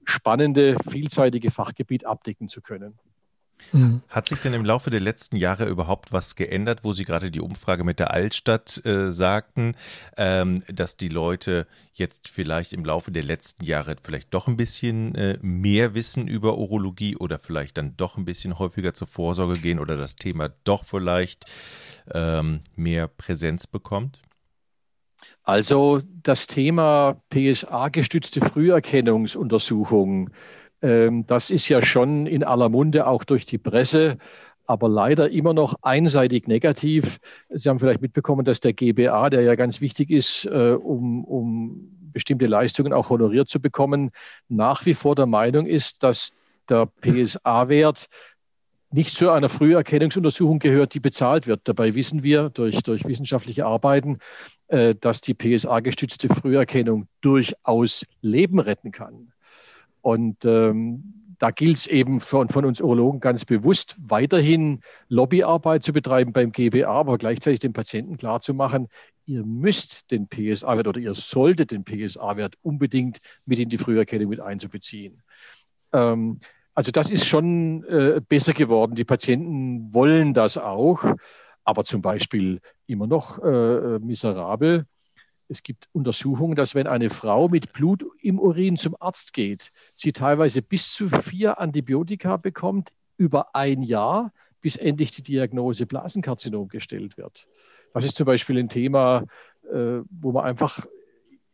spannende, 0.05 0.77
vielseitige 0.89 1.51
Fachgebiet 1.51 2.05
abdecken 2.05 2.47
zu 2.47 2.61
können. 2.61 2.99
Mhm. 3.71 4.01
Hat 4.09 4.29
sich 4.29 4.39
denn 4.39 4.53
im 4.53 4.65
Laufe 4.65 4.89
der 4.89 4.99
letzten 4.99 5.37
Jahre 5.37 5.65
überhaupt 5.65 6.11
was 6.11 6.35
geändert, 6.35 6.83
wo 6.83 6.93
Sie 6.93 7.05
gerade 7.05 7.31
die 7.31 7.41
Umfrage 7.41 7.83
mit 7.83 7.99
der 7.99 8.11
Altstadt 8.11 8.85
äh, 8.85 9.11
sagten, 9.11 9.75
ähm, 10.17 10.61
dass 10.67 10.97
die 10.97 11.09
Leute 11.09 11.65
jetzt 11.93 12.29
vielleicht 12.29 12.73
im 12.73 12.85
Laufe 12.85 13.11
der 13.11 13.23
letzten 13.23 13.63
Jahre 13.63 13.95
vielleicht 14.01 14.33
doch 14.33 14.47
ein 14.47 14.57
bisschen 14.57 15.15
äh, 15.15 15.39
mehr 15.41 15.93
wissen 15.93 16.27
über 16.27 16.57
Urologie 16.57 17.15
oder 17.15 17.39
vielleicht 17.39 17.77
dann 17.77 17.95
doch 17.97 18.17
ein 18.17 18.25
bisschen 18.25 18.59
häufiger 18.59 18.93
zur 18.93 19.07
Vorsorge 19.07 19.57
gehen 19.57 19.79
oder 19.79 19.97
das 19.97 20.15
Thema 20.15 20.49
doch 20.63 20.83
vielleicht 20.83 21.45
ähm, 22.13 22.61
mehr 22.75 23.07
Präsenz 23.07 23.67
bekommt? 23.67 24.19
Also 25.43 26.01
das 26.23 26.47
Thema 26.47 27.21
PSA-gestützte 27.29 28.41
Früherkennungsuntersuchungen 28.41 30.31
ähm, 30.85 31.25
das 31.25 31.49
ist 31.49 31.67
ja 31.67 31.83
schon 31.83 32.27
in 32.27 32.43
aller 32.43 32.69
Munde, 32.69 33.07
auch 33.07 33.23
durch 33.23 33.45
die 33.47 33.57
Presse, 33.57 34.17
aber 34.67 34.87
leider 34.87 35.31
immer 35.31 35.53
noch 35.53 35.75
einseitig 35.81 36.47
negativ. 36.47 37.19
Sie 37.49 37.69
haben 37.69 37.79
vielleicht 37.79 38.01
mitbekommen, 38.01 38.45
dass 38.45 38.59
der 38.59 38.73
GBA, 38.73 39.31
der 39.31 39.41
ja 39.41 39.55
ganz 39.55 39.81
wichtig 39.81 40.11
ist, 40.11 40.45
äh, 40.45 40.73
um, 40.73 41.23
um 41.25 41.89
bestimmte 42.13 42.45
Leistungen 42.45 42.93
auch 42.93 43.09
honoriert 43.09 43.49
zu 43.49 43.59
bekommen, 43.59 44.11
nach 44.47 44.85
wie 44.85 44.93
vor 44.93 45.15
der 45.15 45.25
Meinung 45.25 45.65
ist, 45.65 46.03
dass 46.03 46.33
der 46.69 46.87
PSA-Wert 47.01 48.07
nicht 48.95 49.13
zu 49.13 49.29
einer 49.29 49.49
Früherkennungsuntersuchung 49.49 50.59
gehört, 50.59 50.93
die 50.93 51.01
bezahlt 51.01 51.47
wird. 51.47 51.61
Dabei 51.65 51.95
wissen 51.95 52.23
wir 52.23 52.49
durch, 52.49 52.81
durch 52.81 53.03
wissenschaftliche 53.05 53.65
Arbeiten, 53.65 54.19
äh, 54.67 54.95
dass 54.95 55.21
die 55.21 55.33
PSA-gestützte 55.33 56.29
Früherkennung 56.29 57.07
durchaus 57.21 58.05
Leben 58.21 58.59
retten 58.59 58.91
kann. 58.91 59.33
Und 60.01 60.45
ähm, 60.45 61.35
da 61.39 61.51
gilt 61.51 61.77
es 61.77 61.87
eben 61.87 62.21
von, 62.21 62.47
von 62.47 62.63
uns 62.63 62.79
Urologen 62.79 63.19
ganz 63.19 63.43
bewusst, 63.43 63.95
weiterhin 63.97 64.79
Lobbyarbeit 65.09 65.83
zu 65.83 65.91
betreiben 65.91 66.31
beim 66.31 66.53
GBA, 66.53 66.87
aber 66.87 67.17
gleichzeitig 67.17 67.59
dem 67.59 67.73
Patienten 67.73 68.15
klarzumachen, 68.15 68.87
ihr 69.25 69.43
müsst 69.43 70.09
den 70.09 70.29
PSA-Wert 70.29 70.87
oder 70.87 70.99
ihr 71.01 71.15
solltet 71.15 71.71
den 71.71 71.83
PSA-Wert 71.83 72.55
unbedingt 72.61 73.19
mit 73.45 73.59
in 73.59 73.67
die 73.67 73.77
Früherkennung 73.77 74.29
mit 74.29 74.39
einzubeziehen. 74.39 75.21
Ähm, 75.91 76.39
also 76.75 76.91
das 76.91 77.09
ist 77.09 77.25
schon 77.25 77.83
äh, 77.85 78.21
besser 78.27 78.53
geworden. 78.53 78.95
Die 78.95 79.05
Patienten 79.05 79.93
wollen 79.93 80.33
das 80.33 80.57
auch, 80.57 81.03
aber 81.63 81.83
zum 81.85 82.01
Beispiel 82.01 82.59
immer 82.85 83.07
noch 83.07 83.41
äh, 83.43 83.95
äh 83.95 83.99
miserabel 83.99 84.85
es 85.47 85.63
gibt 85.63 85.89
Untersuchungen, 85.91 86.55
dass 86.55 86.75
wenn 86.75 86.87
eine 86.87 87.09
Frau 87.09 87.47
mit 87.47 87.73
Blut 87.73 88.05
im 88.21 88.39
Urin 88.39 88.77
zum 88.77 88.95
Arzt 88.99 89.33
geht, 89.33 89.71
sie 89.93 90.11
teilweise 90.11 90.61
bis 90.61 90.91
zu 90.91 91.09
vier 91.09 91.59
Antibiotika 91.59 92.37
bekommt 92.37 92.93
über 93.17 93.55
ein 93.55 93.83
Jahr, 93.83 94.33
bis 94.61 94.75
endlich 94.75 95.11
die 95.11 95.21
Diagnose 95.21 95.85
Blasenkarzinom 95.85 96.67
gestellt 96.67 97.17
wird. 97.17 97.47
Das 97.93 98.05
ist 98.05 98.17
zum 98.17 98.25
Beispiel 98.25 98.57
ein 98.57 98.69
Thema, 98.69 99.25
äh, 99.71 99.99
wo 100.09 100.31
man 100.31 100.45
einfach 100.45 100.85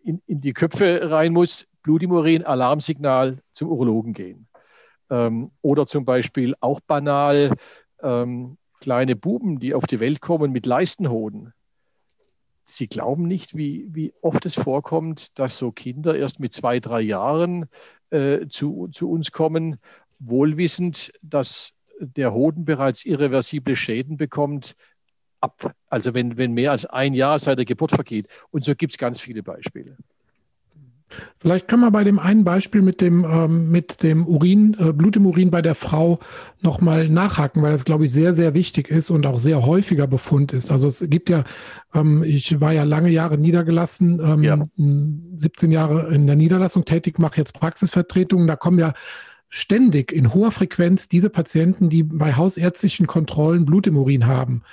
in, 0.03 0.21
in, 0.25 0.41
die 0.41 0.53
Köpfe 0.53 1.11
rein 1.11 1.33
muss. 1.33 1.67
Blut 1.83 2.03
im 2.03 2.11
Urin, 2.11 2.43
Alarmsignal 2.43 3.39
zum 3.53 3.69
Urologen 3.69 4.13
gehen. 4.13 4.47
Ähm, 5.11 5.51
oder 5.61 5.85
zum 5.85 6.05
Beispiel 6.05 6.55
auch 6.59 6.79
banal 6.79 7.53
ähm, 8.01 8.57
kleine 8.79 9.15
Buben, 9.15 9.59
die 9.59 9.75
auf 9.75 9.85
die 9.85 9.99
Welt 9.99 10.21
kommen 10.21 10.51
mit 10.51 10.65
Leistenhoden 10.65 11.53
Sie 12.71 12.87
glauben 12.87 13.27
nicht, 13.27 13.55
wie, 13.55 13.85
wie 13.91 14.13
oft 14.21 14.45
es 14.45 14.55
vorkommt, 14.55 15.37
dass 15.37 15.57
so 15.57 15.73
Kinder 15.73 16.15
erst 16.15 16.39
mit 16.39 16.53
zwei, 16.53 16.79
drei 16.79 17.01
Jahren 17.01 17.67
äh, 18.11 18.47
zu, 18.47 18.87
zu 18.93 19.11
uns 19.11 19.33
kommen, 19.33 19.77
wohlwissend, 20.19 21.11
dass 21.21 21.73
der 21.99 22.33
Hoden 22.33 22.63
bereits 22.63 23.03
irreversible 23.03 23.75
Schäden 23.75 24.15
bekommt, 24.15 24.75
ab, 25.41 25.75
also 25.89 26.13
wenn, 26.13 26.37
wenn 26.37 26.53
mehr 26.53 26.71
als 26.71 26.85
ein 26.85 27.13
Jahr 27.13 27.39
seit 27.39 27.57
der 27.57 27.65
Geburt 27.65 27.91
vergeht. 27.91 28.27
Und 28.51 28.63
so 28.63 28.73
gibt 28.73 28.93
es 28.93 28.97
ganz 28.97 29.19
viele 29.19 29.43
Beispiele. 29.43 29.97
Vielleicht 31.39 31.67
können 31.67 31.81
wir 31.81 31.91
bei 31.91 32.03
dem 32.03 32.19
einen 32.19 32.43
Beispiel 32.43 32.81
mit 32.81 33.01
dem, 33.01 33.25
ähm, 33.25 33.71
mit 33.71 34.03
dem 34.03 34.27
Urin, 34.27 34.75
äh, 34.79 34.93
Blut 34.93 35.15
im 35.15 35.25
Urin 35.25 35.51
bei 35.51 35.61
der 35.61 35.75
Frau 35.75 36.19
nochmal 36.61 37.09
nachhaken, 37.09 37.61
weil 37.61 37.71
das, 37.71 37.85
glaube 37.85 38.05
ich, 38.05 38.11
sehr, 38.11 38.33
sehr 38.33 38.53
wichtig 38.53 38.89
ist 38.89 39.09
und 39.09 39.25
auch 39.25 39.39
sehr 39.39 39.65
häufiger 39.65 40.07
Befund 40.07 40.53
ist. 40.53 40.71
Also 40.71 40.87
es 40.87 41.05
gibt 41.09 41.29
ja, 41.29 41.43
ähm, 41.93 42.23
ich 42.23 42.61
war 42.61 42.73
ja 42.73 42.83
lange 42.83 43.09
Jahre 43.09 43.37
niedergelassen, 43.37 44.21
ähm, 44.23 44.43
ja. 44.43 44.67
17 44.75 45.71
Jahre 45.71 46.13
in 46.13 46.27
der 46.27 46.35
Niederlassung 46.35 46.85
tätig, 46.85 47.19
mache 47.19 47.37
jetzt 47.37 47.53
Praxisvertretungen, 47.53 48.47
da 48.47 48.55
kommen 48.55 48.79
ja 48.79 48.93
ständig 49.49 50.11
in 50.11 50.33
hoher 50.33 50.51
Frequenz 50.51 51.09
diese 51.09 51.29
Patienten, 51.29 51.89
die 51.89 52.03
bei 52.03 52.33
hausärztlichen 52.33 53.05
Kontrollen 53.05 53.65
Blut 53.65 53.85
im 53.85 53.97
Urin 53.97 54.25
haben. 54.25 54.63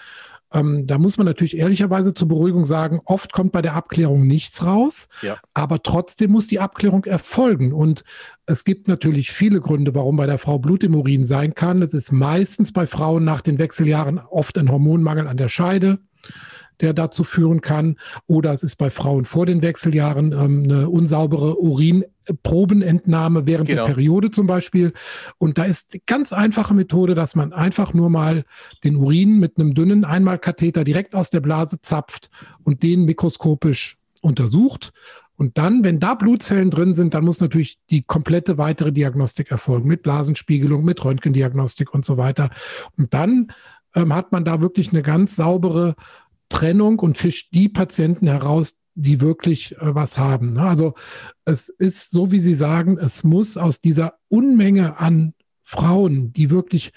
Ähm, 0.52 0.86
da 0.86 0.98
muss 0.98 1.18
man 1.18 1.26
natürlich 1.26 1.56
ehrlicherweise 1.56 2.14
zur 2.14 2.28
Beruhigung 2.28 2.64
sagen, 2.64 3.00
oft 3.04 3.32
kommt 3.32 3.52
bei 3.52 3.62
der 3.62 3.74
Abklärung 3.74 4.26
nichts 4.26 4.64
raus, 4.64 5.08
ja. 5.20 5.36
aber 5.52 5.82
trotzdem 5.82 6.30
muss 6.30 6.46
die 6.46 6.60
Abklärung 6.60 7.04
erfolgen. 7.04 7.72
Und 7.72 8.04
es 8.46 8.64
gibt 8.64 8.88
natürlich 8.88 9.30
viele 9.30 9.60
Gründe, 9.60 9.94
warum 9.94 10.16
bei 10.16 10.26
der 10.26 10.38
Frau 10.38 10.58
Blut 10.58 10.84
im 10.84 10.94
Urin 10.94 11.24
sein 11.24 11.54
kann. 11.54 11.82
Es 11.82 11.92
ist 11.92 12.12
meistens 12.12 12.72
bei 12.72 12.86
Frauen 12.86 13.24
nach 13.24 13.42
den 13.42 13.58
Wechseljahren 13.58 14.18
oft 14.18 14.56
ein 14.56 14.70
Hormonmangel 14.70 15.28
an 15.28 15.36
der 15.36 15.48
Scheide 15.48 15.98
der 16.80 16.94
dazu 16.94 17.24
führen 17.24 17.60
kann. 17.60 17.96
Oder 18.26 18.52
es 18.52 18.62
ist 18.62 18.76
bei 18.76 18.90
Frauen 18.90 19.24
vor 19.24 19.46
den 19.46 19.62
Wechseljahren 19.62 20.32
ähm, 20.32 20.64
eine 20.64 20.88
unsaubere 20.88 21.60
Urinprobenentnahme 21.60 23.46
während 23.46 23.68
genau. 23.68 23.86
der 23.86 23.94
Periode 23.94 24.30
zum 24.30 24.46
Beispiel. 24.46 24.92
Und 25.38 25.58
da 25.58 25.64
ist 25.64 25.94
die 25.94 26.02
ganz 26.06 26.32
einfache 26.32 26.74
Methode, 26.74 27.14
dass 27.14 27.34
man 27.34 27.52
einfach 27.52 27.94
nur 27.94 28.10
mal 28.10 28.44
den 28.84 28.96
Urin 28.96 29.38
mit 29.38 29.58
einem 29.58 29.74
dünnen 29.74 30.04
Einmalkatheter 30.04 30.84
direkt 30.84 31.14
aus 31.14 31.30
der 31.30 31.40
Blase 31.40 31.80
zapft 31.80 32.30
und 32.62 32.82
den 32.82 33.04
mikroskopisch 33.04 33.96
untersucht. 34.22 34.92
Und 35.38 35.56
dann, 35.56 35.84
wenn 35.84 36.00
da 36.00 36.14
Blutzellen 36.14 36.70
drin 36.70 36.96
sind, 36.96 37.14
dann 37.14 37.24
muss 37.24 37.40
natürlich 37.40 37.78
die 37.90 38.02
komplette 38.02 38.58
weitere 38.58 38.90
Diagnostik 38.92 39.52
erfolgen 39.52 39.86
mit 39.86 40.02
Blasenspiegelung, 40.02 40.84
mit 40.84 41.04
Röntgendiagnostik 41.04 41.94
und 41.94 42.04
so 42.04 42.16
weiter. 42.16 42.50
Und 42.96 43.14
dann 43.14 43.52
ähm, 43.94 44.12
hat 44.12 44.32
man 44.32 44.44
da 44.44 44.60
wirklich 44.60 44.90
eine 44.90 45.02
ganz 45.02 45.36
saubere 45.36 45.94
Trennung 46.48 46.98
und 46.98 47.18
fischt 47.18 47.54
die 47.54 47.68
Patienten 47.68 48.26
heraus, 48.26 48.80
die 48.94 49.20
wirklich 49.20 49.76
äh, 49.76 49.94
was 49.94 50.18
haben. 50.18 50.52
Ne? 50.54 50.62
Also 50.62 50.94
es 51.44 51.68
ist 51.68 52.10
so, 52.10 52.32
wie 52.32 52.40
Sie 52.40 52.54
sagen, 52.54 52.98
es 52.98 53.24
muss 53.24 53.56
aus 53.56 53.80
dieser 53.80 54.14
Unmenge 54.28 54.98
an 54.98 55.34
Frauen, 55.62 56.32
die 56.32 56.50
wirklich 56.50 56.92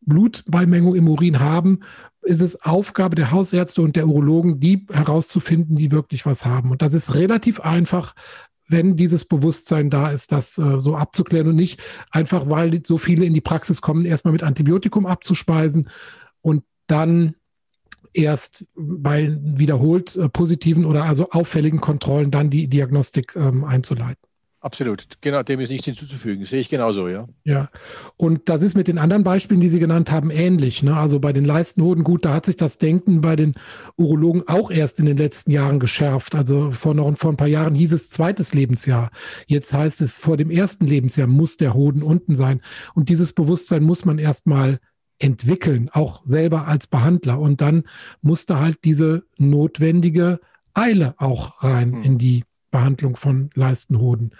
Blutbeimengung 0.00 0.94
im 0.94 1.08
Urin 1.08 1.40
haben, 1.40 1.80
ist 2.22 2.40
es 2.40 2.62
Aufgabe 2.62 3.16
der 3.16 3.30
Hausärzte 3.30 3.82
und 3.82 3.96
der 3.96 4.06
Urologen, 4.06 4.60
die 4.60 4.86
herauszufinden, 4.90 5.76
die 5.76 5.90
wirklich 5.90 6.26
was 6.26 6.44
haben. 6.44 6.70
Und 6.70 6.82
das 6.82 6.92
ist 6.92 7.14
relativ 7.14 7.60
einfach, 7.60 8.14
wenn 8.68 8.96
dieses 8.96 9.24
Bewusstsein 9.24 9.90
da 9.90 10.10
ist, 10.10 10.32
das 10.32 10.58
äh, 10.58 10.78
so 10.78 10.96
abzuklären 10.96 11.48
und 11.48 11.56
nicht 11.56 11.80
einfach, 12.10 12.48
weil 12.48 12.80
so 12.86 12.98
viele 12.98 13.24
in 13.24 13.34
die 13.34 13.40
Praxis 13.40 13.80
kommen, 13.80 14.04
erstmal 14.04 14.32
mit 14.32 14.42
Antibiotikum 14.42 15.06
abzuspeisen 15.06 15.88
und 16.40 16.62
dann 16.86 17.34
erst 18.12 18.66
bei 18.74 19.36
wiederholt 19.40 20.16
äh, 20.16 20.28
positiven 20.28 20.84
oder 20.84 21.04
also 21.04 21.30
auffälligen 21.30 21.80
Kontrollen 21.80 22.30
dann 22.30 22.50
die 22.50 22.68
Diagnostik 22.68 23.34
ähm, 23.36 23.64
einzuleiten. 23.64 24.30
Absolut, 24.62 25.06
genau, 25.22 25.42
dem 25.42 25.58
ist 25.60 25.70
nichts 25.70 25.86
hinzuzufügen. 25.86 26.44
Sehe 26.44 26.60
ich 26.60 26.68
genauso, 26.68 27.08
ja. 27.08 27.26
Ja, 27.44 27.70
und 28.18 28.50
das 28.50 28.60
ist 28.60 28.76
mit 28.76 28.88
den 28.88 28.98
anderen 28.98 29.24
Beispielen, 29.24 29.62
die 29.62 29.70
Sie 29.70 29.80
genannt 29.80 30.10
haben, 30.10 30.30
ähnlich. 30.30 30.82
Ne? 30.82 30.94
Also 30.94 31.18
bei 31.18 31.32
den 31.32 31.46
Leistenhoden, 31.46 32.04
gut, 32.04 32.26
da 32.26 32.34
hat 32.34 32.44
sich 32.44 32.56
das 32.56 32.76
Denken 32.76 33.22
bei 33.22 33.36
den 33.36 33.54
Urologen 33.96 34.42
auch 34.48 34.70
erst 34.70 35.00
in 35.00 35.06
den 35.06 35.16
letzten 35.16 35.50
Jahren 35.50 35.80
geschärft. 35.80 36.34
Also 36.34 36.72
vor 36.72 36.92
noch 36.92 37.10
vor 37.16 37.32
ein 37.32 37.38
paar 37.38 37.48
Jahren 37.48 37.74
hieß 37.74 37.94
es 37.94 38.10
zweites 38.10 38.52
Lebensjahr. 38.52 39.10
Jetzt 39.46 39.72
heißt 39.72 40.02
es, 40.02 40.18
vor 40.18 40.36
dem 40.36 40.50
ersten 40.50 40.86
Lebensjahr 40.86 41.26
muss 41.26 41.56
der 41.56 41.72
Hoden 41.72 42.02
unten 42.02 42.34
sein. 42.36 42.60
Und 42.94 43.08
dieses 43.08 43.32
Bewusstsein 43.32 43.82
muss 43.82 44.04
man 44.04 44.18
erstmal 44.18 44.78
entwickeln, 45.20 45.90
auch 45.92 46.22
selber 46.24 46.66
als 46.66 46.86
Behandler. 46.86 47.38
Und 47.38 47.60
dann 47.60 47.84
musste 48.22 48.58
halt 48.58 48.78
diese 48.84 49.24
notwendige 49.38 50.40
Eile 50.74 51.14
auch 51.18 51.62
rein 51.62 51.90
mhm. 51.90 52.02
in 52.02 52.18
die 52.18 52.44
Behandlung 52.70 53.16
von 53.16 53.50
Leistenhoden. 53.54 54.34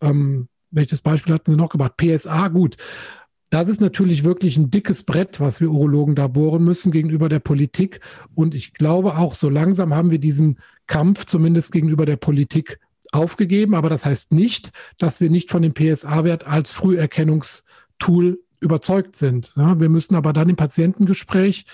Ähm, 0.00 0.48
welches 0.70 1.02
Beispiel 1.02 1.34
hatten 1.34 1.52
Sie 1.52 1.56
noch 1.56 1.68
gebracht? 1.68 1.96
PSA, 1.96 2.48
gut. 2.48 2.76
Das 3.50 3.68
ist 3.68 3.80
natürlich 3.80 4.24
wirklich 4.24 4.56
ein 4.56 4.70
dickes 4.70 5.04
Brett, 5.04 5.38
was 5.38 5.60
wir 5.60 5.70
Urologen 5.70 6.16
da 6.16 6.26
bohren 6.26 6.64
müssen 6.64 6.90
gegenüber 6.90 7.28
der 7.28 7.38
Politik. 7.38 8.00
Und 8.34 8.54
ich 8.54 8.72
glaube 8.72 9.16
auch, 9.16 9.34
so 9.34 9.48
langsam 9.48 9.94
haben 9.94 10.10
wir 10.10 10.18
diesen 10.18 10.58
Kampf 10.86 11.26
zumindest 11.26 11.70
gegenüber 11.72 12.06
der 12.06 12.16
Politik 12.16 12.80
aufgegeben. 13.12 13.74
Aber 13.74 13.88
das 13.88 14.04
heißt 14.04 14.32
nicht, 14.32 14.72
dass 14.98 15.20
wir 15.20 15.30
nicht 15.30 15.50
von 15.50 15.62
dem 15.62 15.74
PSA-Wert 15.74 16.46
als 16.46 16.72
Früherkennungstool 16.72 18.40
überzeugt 18.60 19.16
sind. 19.16 19.52
Ja, 19.56 19.78
wir 19.80 19.88
müssen 19.88 20.14
aber 20.14 20.32
dann 20.32 20.48
im 20.48 20.56
Patientengespräch 20.56 21.66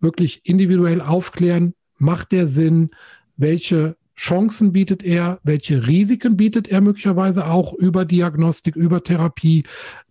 wirklich 0.00 0.40
individuell 0.44 1.00
aufklären, 1.00 1.74
macht 1.98 2.32
der 2.32 2.46
Sinn, 2.46 2.90
welche 3.36 3.96
Chancen 4.14 4.72
bietet 4.72 5.02
er, 5.02 5.40
welche 5.42 5.86
Risiken 5.86 6.36
bietet 6.36 6.68
er 6.68 6.80
möglicherweise 6.80 7.46
auch 7.46 7.72
über 7.72 8.04
Diagnostik, 8.04 8.76
über 8.76 9.02
Therapie. 9.02 9.64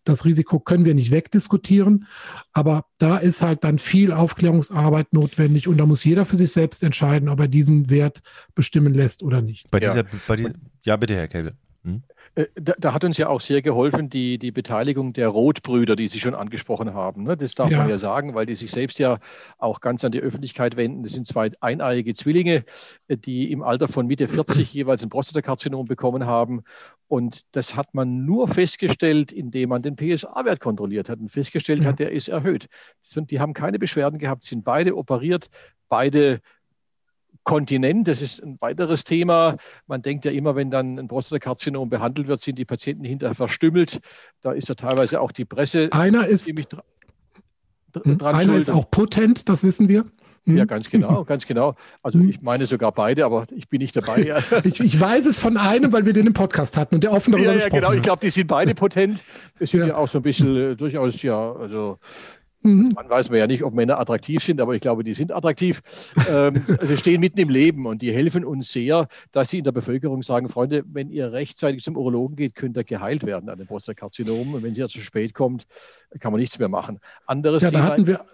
Das 0.04 0.26
Risiko 0.26 0.60
können 0.60 0.86
wir 0.86 0.96
nicht 0.96 1.12
wegdiskutieren, 1.12 2.08
aber 2.52 2.86
da 2.98 3.18
ist 3.18 3.44
halt 3.44 3.64
dann 3.64 3.78
viel 3.78 4.12
Aufklärungsarbeit 4.12 5.14
notwendig 5.14 5.68
und 5.68 5.78
da 5.78 5.86
muss 5.86 6.04
jeder 6.04 6.26
für 6.26 6.36
sich 6.36 6.52
selbst 6.52 6.82
entscheiden, 6.82 7.30
ob 7.30 7.40
er 7.40 7.48
diesen 7.48 7.90
Wert 7.90 8.22
bestimmen 8.56 8.94
lässt 8.94 9.22
oder 9.22 9.42
nicht. 9.42 9.70
Bei 9.70 9.80
dieser, 9.80 9.98
ja, 9.98 10.20
bei 10.28 10.36
die, 10.36 10.48
ja 10.84 10.98
bitte, 10.98 11.16
Herr 11.16 11.28
Kelbe. 11.28 11.54
Hm? 11.84 12.04
Äh, 12.36 12.46
da, 12.56 12.74
da, 12.78 12.94
hat 12.94 13.04
uns 13.04 13.18
ja 13.18 13.28
auch 13.28 13.42
sehr 13.42 13.62
geholfen 13.62 14.10
die, 14.10 14.38
die 14.38 14.52
Beteiligung 14.52 15.12
der 15.12 15.28
Rotbrüder, 15.28 15.96
die 15.96 16.08
Sie 16.08 16.20
schon 16.20 16.34
angesprochen 16.34 16.94
haben. 16.94 17.24
Ne? 17.24 17.36
Das 17.36 17.56
darf 17.56 17.70
ja. 17.70 17.80
man 17.80 17.90
ja 17.90 17.98
sagen, 17.98 18.34
weil 18.34 18.46
die 18.46 18.56
sich 18.56 18.72
selbst 18.72 19.00
ja 19.00 19.20
auch 19.58 19.82
ganz 19.82 20.06
an 20.06 20.12
die 20.12 20.22
Öffentlichkeit 20.22 20.78
wenden. 20.78 21.04
Das 21.04 21.14
sind 21.14 21.28
zwei 21.28 21.52
eineiige 21.60 22.14
Zwillinge, 22.14 22.64
äh, 23.08 23.18
die 23.18 23.52
im 23.52 23.62
Alter 23.64 23.88
von 23.88 24.08
Mitte 24.08 24.28
40 24.28 24.74
jeweils 24.74 25.04
ein 25.04 25.10
Prostatakarzinom 25.10 25.88
bekommen 25.88 26.26
haben. 26.26 26.64
Und 27.08 27.44
das 27.52 27.76
hat 27.76 27.94
man 27.94 28.26
nur 28.26 28.48
festgestellt, 28.48 29.34
indem 29.34 29.70
man 29.70 29.82
den 29.82 29.98
PSA-Wert 29.98 30.62
kontrolliert 30.62 31.10
hat 31.10 31.20
und 31.20 31.30
festgestellt 31.30 31.84
ja. 31.84 31.90
hat, 31.90 32.00
der 32.00 32.12
ist 32.12 32.30
erhöht. 32.30 32.68
Die 33.16 33.40
haben 33.42 33.54
keine 33.54 33.80
Beschwerden 33.80 34.20
gehabt, 34.20 34.46
sind 34.46 34.64
beide 34.64 34.96
operiert, 34.96 35.50
beide 35.90 36.40
Kontinent, 37.44 38.08
das 38.08 38.22
ist 38.22 38.42
ein 38.42 38.58
weiteres 38.62 39.04
Thema. 39.04 39.58
Man 39.88 40.02
denkt 40.02 40.26
ja 40.26 40.32
immer, 40.32 40.56
wenn 40.56 40.70
dann 40.70 41.00
ein 41.00 41.08
Prostatakarzinom 41.08 41.90
behandelt 41.90 42.28
wird, 42.28 42.42
sind 42.42 42.60
die 42.60 42.66
Patienten 42.66 43.04
hinterher 43.04 43.36
verstümmelt. 43.36 44.00
Da 44.42 44.52
ist 44.52 44.70
ja 44.70 44.76
teilweise 44.76 45.22
auch 45.22 45.32
die 45.32 45.46
Presse 45.46 45.90
einer 45.92 46.28
ist, 46.28 46.46
ziemlich 46.46 46.68
dr 46.68 46.84
hm, 48.04 48.18
dran 48.20 48.36
Einer 48.36 48.54
schuld. 48.54 48.62
ist 48.62 48.70
auch 48.70 48.90
potent, 48.90 49.50
das 49.50 49.64
wissen 49.64 49.90
wir. 49.90 50.06
Mhm. 50.46 50.58
Ja, 50.58 50.66
ganz 50.66 50.90
genau, 50.90 51.24
ganz 51.26 51.46
genau. 51.46 51.76
Also 52.02 52.18
mhm. 52.18 52.30
ich 52.30 52.42
meine 52.42 52.66
sogar 52.66 52.92
beide, 52.92 53.26
aber 53.26 53.46
ich 53.52 53.70
bin 53.70 53.80
nicht 53.80 53.96
dabei. 53.96 54.42
ich, 54.64 54.80
ich, 54.80 55.00
weiß 55.00 55.26
es 55.26 55.40
von 55.40 55.58
einem, 55.58 55.92
weil 55.92 56.06
wir 56.06 56.14
den 56.14 56.28
im 56.28 56.34
Podcast 56.34 56.78
hatten 56.78 56.96
und 56.96 57.04
der 57.04 57.12
offen 57.12 57.32
darüber 57.32 57.50
ja, 57.50 57.56
gesprochen 57.56 57.76
Ja, 57.76 57.80
genau. 57.82 57.98
Ich 57.98 58.04
glaube, 58.04 58.22
die 58.26 58.32
sind 58.32 58.48
beide 58.48 58.74
potent. 58.74 59.24
Es 59.60 59.72
sind 59.72 59.82
ja. 59.82 59.88
ja 59.88 59.96
auch 59.98 60.10
so 60.10 60.20
ein 60.20 60.24
bisschen 60.24 60.56
äh, 60.56 60.76
durchaus 60.76 61.22
ja, 61.22 61.54
also 61.54 62.00
Mhm. 62.64 62.90
Man 62.96 63.10
weiß 63.10 63.30
man 63.30 63.40
ja 63.40 63.48
nicht, 63.48 63.64
ob 63.64 63.74
Männer 63.74 64.00
attraktiv 64.00 64.44
sind, 64.44 64.62
aber 64.62 64.76
ich 64.76 64.82
glaube, 64.82 65.04
die 65.04 65.14
sind 65.14 65.32
attraktiv. 65.32 65.82
ähm, 66.30 66.64
also 66.80 66.98
stehen 66.98 67.20
mitten 67.20 67.40
im 67.40 67.50
Leben 67.50 67.86
und 67.86 68.02
die 68.02 68.12
helfen 68.12 68.46
uns 68.46 68.72
sehr, 68.72 69.08
dass 69.32 69.50
sie 69.50 69.60
in 69.60 69.64
der 69.64 69.72
Bevölkerung 69.72 70.24
sagen, 70.24 70.50
Freunde, 70.50 70.84
wenn 70.92 71.10
ihr 71.10 71.32
rechtzeitig 71.32 71.84
zum 71.84 71.98
Urologen 71.98 72.36
geht, 72.36 72.56
könnt 72.56 72.78
ihr 72.78 72.84
geheilt 72.84 73.26
werden 73.26 73.50
an 73.50 73.58
dem 73.58 73.68
Prostatakarzinom. 73.68 74.54
Und 74.54 74.64
wenn 74.64 74.76
sie 74.76 74.82
ja 74.82 74.88
zu 74.88 75.00
spät 75.00 75.34
kommt, 75.34 75.66
kann 76.20 76.32
man 76.32 76.40
nichts 76.40 76.60
mehr 76.60 76.70
machen. 76.70 77.00
Anderes 77.26 77.64
ja, 77.64 77.72
da 77.72 77.84
hatten 77.84 78.08
wir 78.08 78.26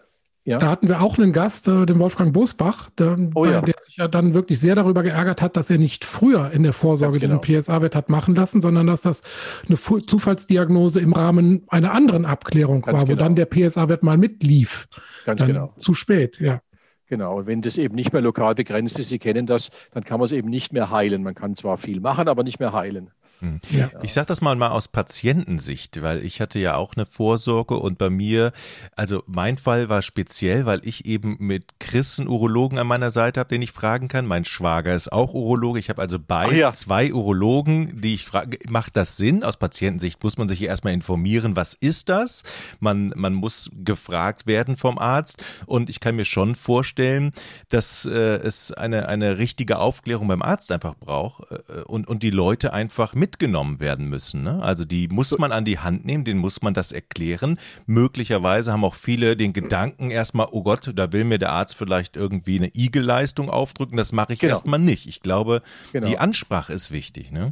ja. 0.47 0.59
Da 0.59 0.69
hatten 0.69 0.87
wir 0.87 1.01
auch 1.01 1.17
einen 1.17 1.33
Gast, 1.33 1.67
äh, 1.67 1.85
den 1.85 1.99
Wolfgang 1.99 2.31
Bosbach, 2.31 2.89
der, 2.97 3.17
oh 3.35 3.45
ja. 3.45 3.59
der, 3.59 3.75
sich 3.85 3.97
ja 3.97 4.07
dann 4.07 4.33
wirklich 4.33 4.61
sehr 4.61 4.75
darüber 4.75 5.03
geärgert 5.03 5.41
hat, 5.41 5.57
dass 5.57 5.69
er 5.69 5.77
nicht 5.77 6.05
früher 6.05 6.51
in 6.51 6.63
der 6.63 6.71
Vorsorge 6.71 7.19
genau. 7.19 7.39
diesen 7.39 7.61
PSA-Wert 7.61 7.95
hat 7.95 8.07
machen 8.07 8.33
lassen, 8.33 8.61
sondern 8.61 8.87
dass 8.87 9.01
das 9.01 9.23
eine 9.67 9.77
Zufallsdiagnose 9.77 11.01
im 11.01 11.11
Rahmen 11.11 11.63
einer 11.67 11.91
anderen 11.91 12.23
Abklärung 12.25 12.81
Ganz 12.81 12.97
war, 12.97 13.05
genau. 13.05 13.19
wo 13.19 13.21
dann 13.21 13.35
der 13.35 13.45
PSA-Wert 13.45 14.03
mal 14.03 14.17
mitlief. 14.17 14.87
Ganz 15.25 15.39
dann 15.39 15.47
genau. 15.49 15.73
Zu 15.75 15.93
spät, 15.93 16.39
ja. 16.39 16.61
Genau, 17.07 17.39
und 17.39 17.47
wenn 17.47 17.61
das 17.61 17.77
eben 17.77 17.95
nicht 17.95 18.13
mehr 18.13 18.21
lokal 18.21 18.55
begrenzt 18.55 18.99
ist, 18.99 19.09
Sie 19.09 19.19
kennen 19.19 19.47
das, 19.47 19.69
dann 19.91 20.05
kann 20.05 20.17
man 20.19 20.27
es 20.27 20.31
eben 20.31 20.49
nicht 20.49 20.71
mehr 20.71 20.91
heilen. 20.91 21.23
Man 21.23 21.35
kann 21.35 21.57
zwar 21.57 21.77
viel 21.77 21.99
machen, 21.99 22.29
aber 22.29 22.43
nicht 22.43 22.61
mehr 22.61 22.71
heilen. 22.71 23.11
Hm. 23.39 23.59
Ja. 23.69 23.89
Ich 24.01 24.13
sage 24.13 24.27
das 24.27 24.41
mal 24.41 24.55
mal 24.55 24.69
aus 24.69 24.87
Patientensicht, 24.87 26.01
weil 26.01 26.23
ich 26.23 26.41
hatte 26.41 26.59
ja 26.59 26.75
auch 26.75 26.95
eine 26.95 27.05
Vorsorge 27.05 27.77
und 27.77 27.97
bei 27.97 28.09
mir, 28.09 28.51
also 28.95 29.23
mein 29.27 29.57
Fall 29.57 29.89
war 29.89 30.01
speziell, 30.01 30.65
weil 30.65 30.81
ich 30.83 31.05
eben 31.05 31.37
mit 31.39 31.79
Chris 31.79 32.19
einen 32.19 32.29
Urologen 32.29 32.79
an 32.79 32.87
meiner 32.87 33.11
Seite 33.11 33.39
habe, 33.39 33.49
den 33.49 33.61
ich 33.61 33.71
fragen 33.71 34.07
kann. 34.07 34.25
Mein 34.25 34.45
Schwager 34.45 34.93
ist 34.95 35.11
auch 35.11 35.33
Urologe. 35.33 35.79
Ich 35.79 35.89
habe 35.89 36.01
also 36.01 36.17
bei 36.19 36.51
ja. 36.51 36.71
zwei 36.71 37.13
Urologen, 37.13 38.01
die 38.01 38.15
ich 38.15 38.25
frage, 38.25 38.57
macht 38.69 38.97
das 38.97 39.17
Sinn? 39.17 39.43
Aus 39.43 39.57
Patientensicht 39.57 40.23
muss 40.23 40.37
man 40.37 40.47
sich 40.47 40.63
erstmal 40.63 40.93
informieren, 40.93 41.55
was 41.55 41.75
ist 41.75 42.09
das? 42.09 42.43
Man, 42.79 43.13
man 43.15 43.33
muss 43.33 43.69
gefragt 43.83 44.47
werden 44.47 44.77
vom 44.77 44.97
Arzt 44.97 45.43
und 45.65 45.89
ich 45.89 45.99
kann 45.99 46.15
mir 46.15 46.25
schon 46.25 46.55
vorstellen, 46.55 47.31
dass 47.69 48.05
äh, 48.05 48.37
es 48.37 48.71
eine, 48.71 49.07
eine 49.07 49.37
richtige 49.37 49.77
Aufklärung 49.79 50.27
beim 50.27 50.41
Arzt 50.41 50.71
einfach 50.71 50.95
braucht 50.95 51.51
äh, 51.51 51.81
und, 51.81 52.07
und 52.07 52.23
die 52.23 52.31
Leute 52.31 52.73
einfach 52.73 53.13
mit 53.13 53.26
mitgenommen 53.27 53.81
werden 53.81 54.07
müssen. 54.07 54.43
Ne? 54.43 54.61
Also 54.61 54.85
die 54.85 55.09
muss 55.09 55.37
man 55.37 55.51
an 55.51 55.65
die 55.65 55.79
Hand 55.79 56.05
nehmen, 56.05 56.23
den 56.23 56.37
muss 56.37 56.61
man 56.61 56.73
das 56.73 56.93
erklären. 56.93 57.59
Möglicherweise 57.85 58.71
haben 58.71 58.85
auch 58.85 58.95
viele 58.95 59.35
den 59.35 59.51
Gedanken 59.51 60.11
erstmal, 60.11 60.47
oh 60.51 60.63
Gott, 60.63 60.91
da 60.95 61.11
will 61.11 61.25
mir 61.25 61.37
der 61.37 61.51
Arzt 61.51 61.75
vielleicht 61.75 62.15
irgendwie 62.15 62.57
eine 62.57 62.71
Igelleistung 62.73 63.49
aufdrücken. 63.49 63.97
Das 63.97 64.13
mache 64.13 64.33
ich 64.33 64.39
genau. 64.39 64.53
erstmal 64.53 64.79
nicht. 64.79 65.07
Ich 65.07 65.19
glaube, 65.19 65.61
genau. 65.91 66.07
die 66.07 66.17
Ansprache 66.17 66.71
ist 66.71 66.91
wichtig. 66.91 67.31
Ne? 67.31 67.51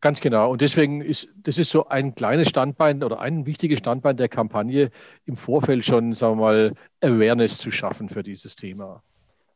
Ganz 0.00 0.20
genau. 0.20 0.52
Und 0.52 0.60
deswegen 0.60 1.00
ist 1.00 1.28
das 1.42 1.58
ist 1.58 1.70
so 1.70 1.88
ein 1.88 2.14
kleines 2.14 2.48
Standbein 2.48 3.02
oder 3.02 3.20
ein 3.20 3.44
wichtiges 3.44 3.80
Standbein 3.80 4.16
der 4.16 4.28
Kampagne, 4.28 4.90
im 5.26 5.36
Vorfeld 5.36 5.84
schon, 5.84 6.14
sagen 6.14 6.38
wir 6.38 6.42
mal, 6.42 6.74
Awareness 7.00 7.58
zu 7.58 7.72
schaffen 7.72 8.08
für 8.08 8.22
dieses 8.22 8.54
Thema. 8.54 9.02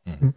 Mhm. 0.04 0.34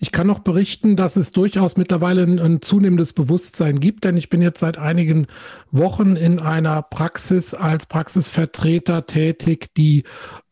Ich 0.00 0.12
kann 0.12 0.28
noch 0.28 0.38
berichten, 0.38 0.94
dass 0.94 1.16
es 1.16 1.32
durchaus 1.32 1.76
mittlerweile 1.76 2.22
ein, 2.22 2.38
ein, 2.38 2.62
zunehmendes 2.62 3.12
Bewusstsein 3.12 3.80
gibt, 3.80 4.04
denn 4.04 4.16
ich 4.16 4.28
bin 4.28 4.40
jetzt 4.40 4.60
seit 4.60 4.78
einigen 4.78 5.26
Wochen 5.72 6.14
in 6.14 6.38
einer 6.38 6.82
Praxis 6.82 7.52
als 7.52 7.86
Praxisvertreter 7.86 9.06
tätig, 9.06 9.70
die 9.76 10.04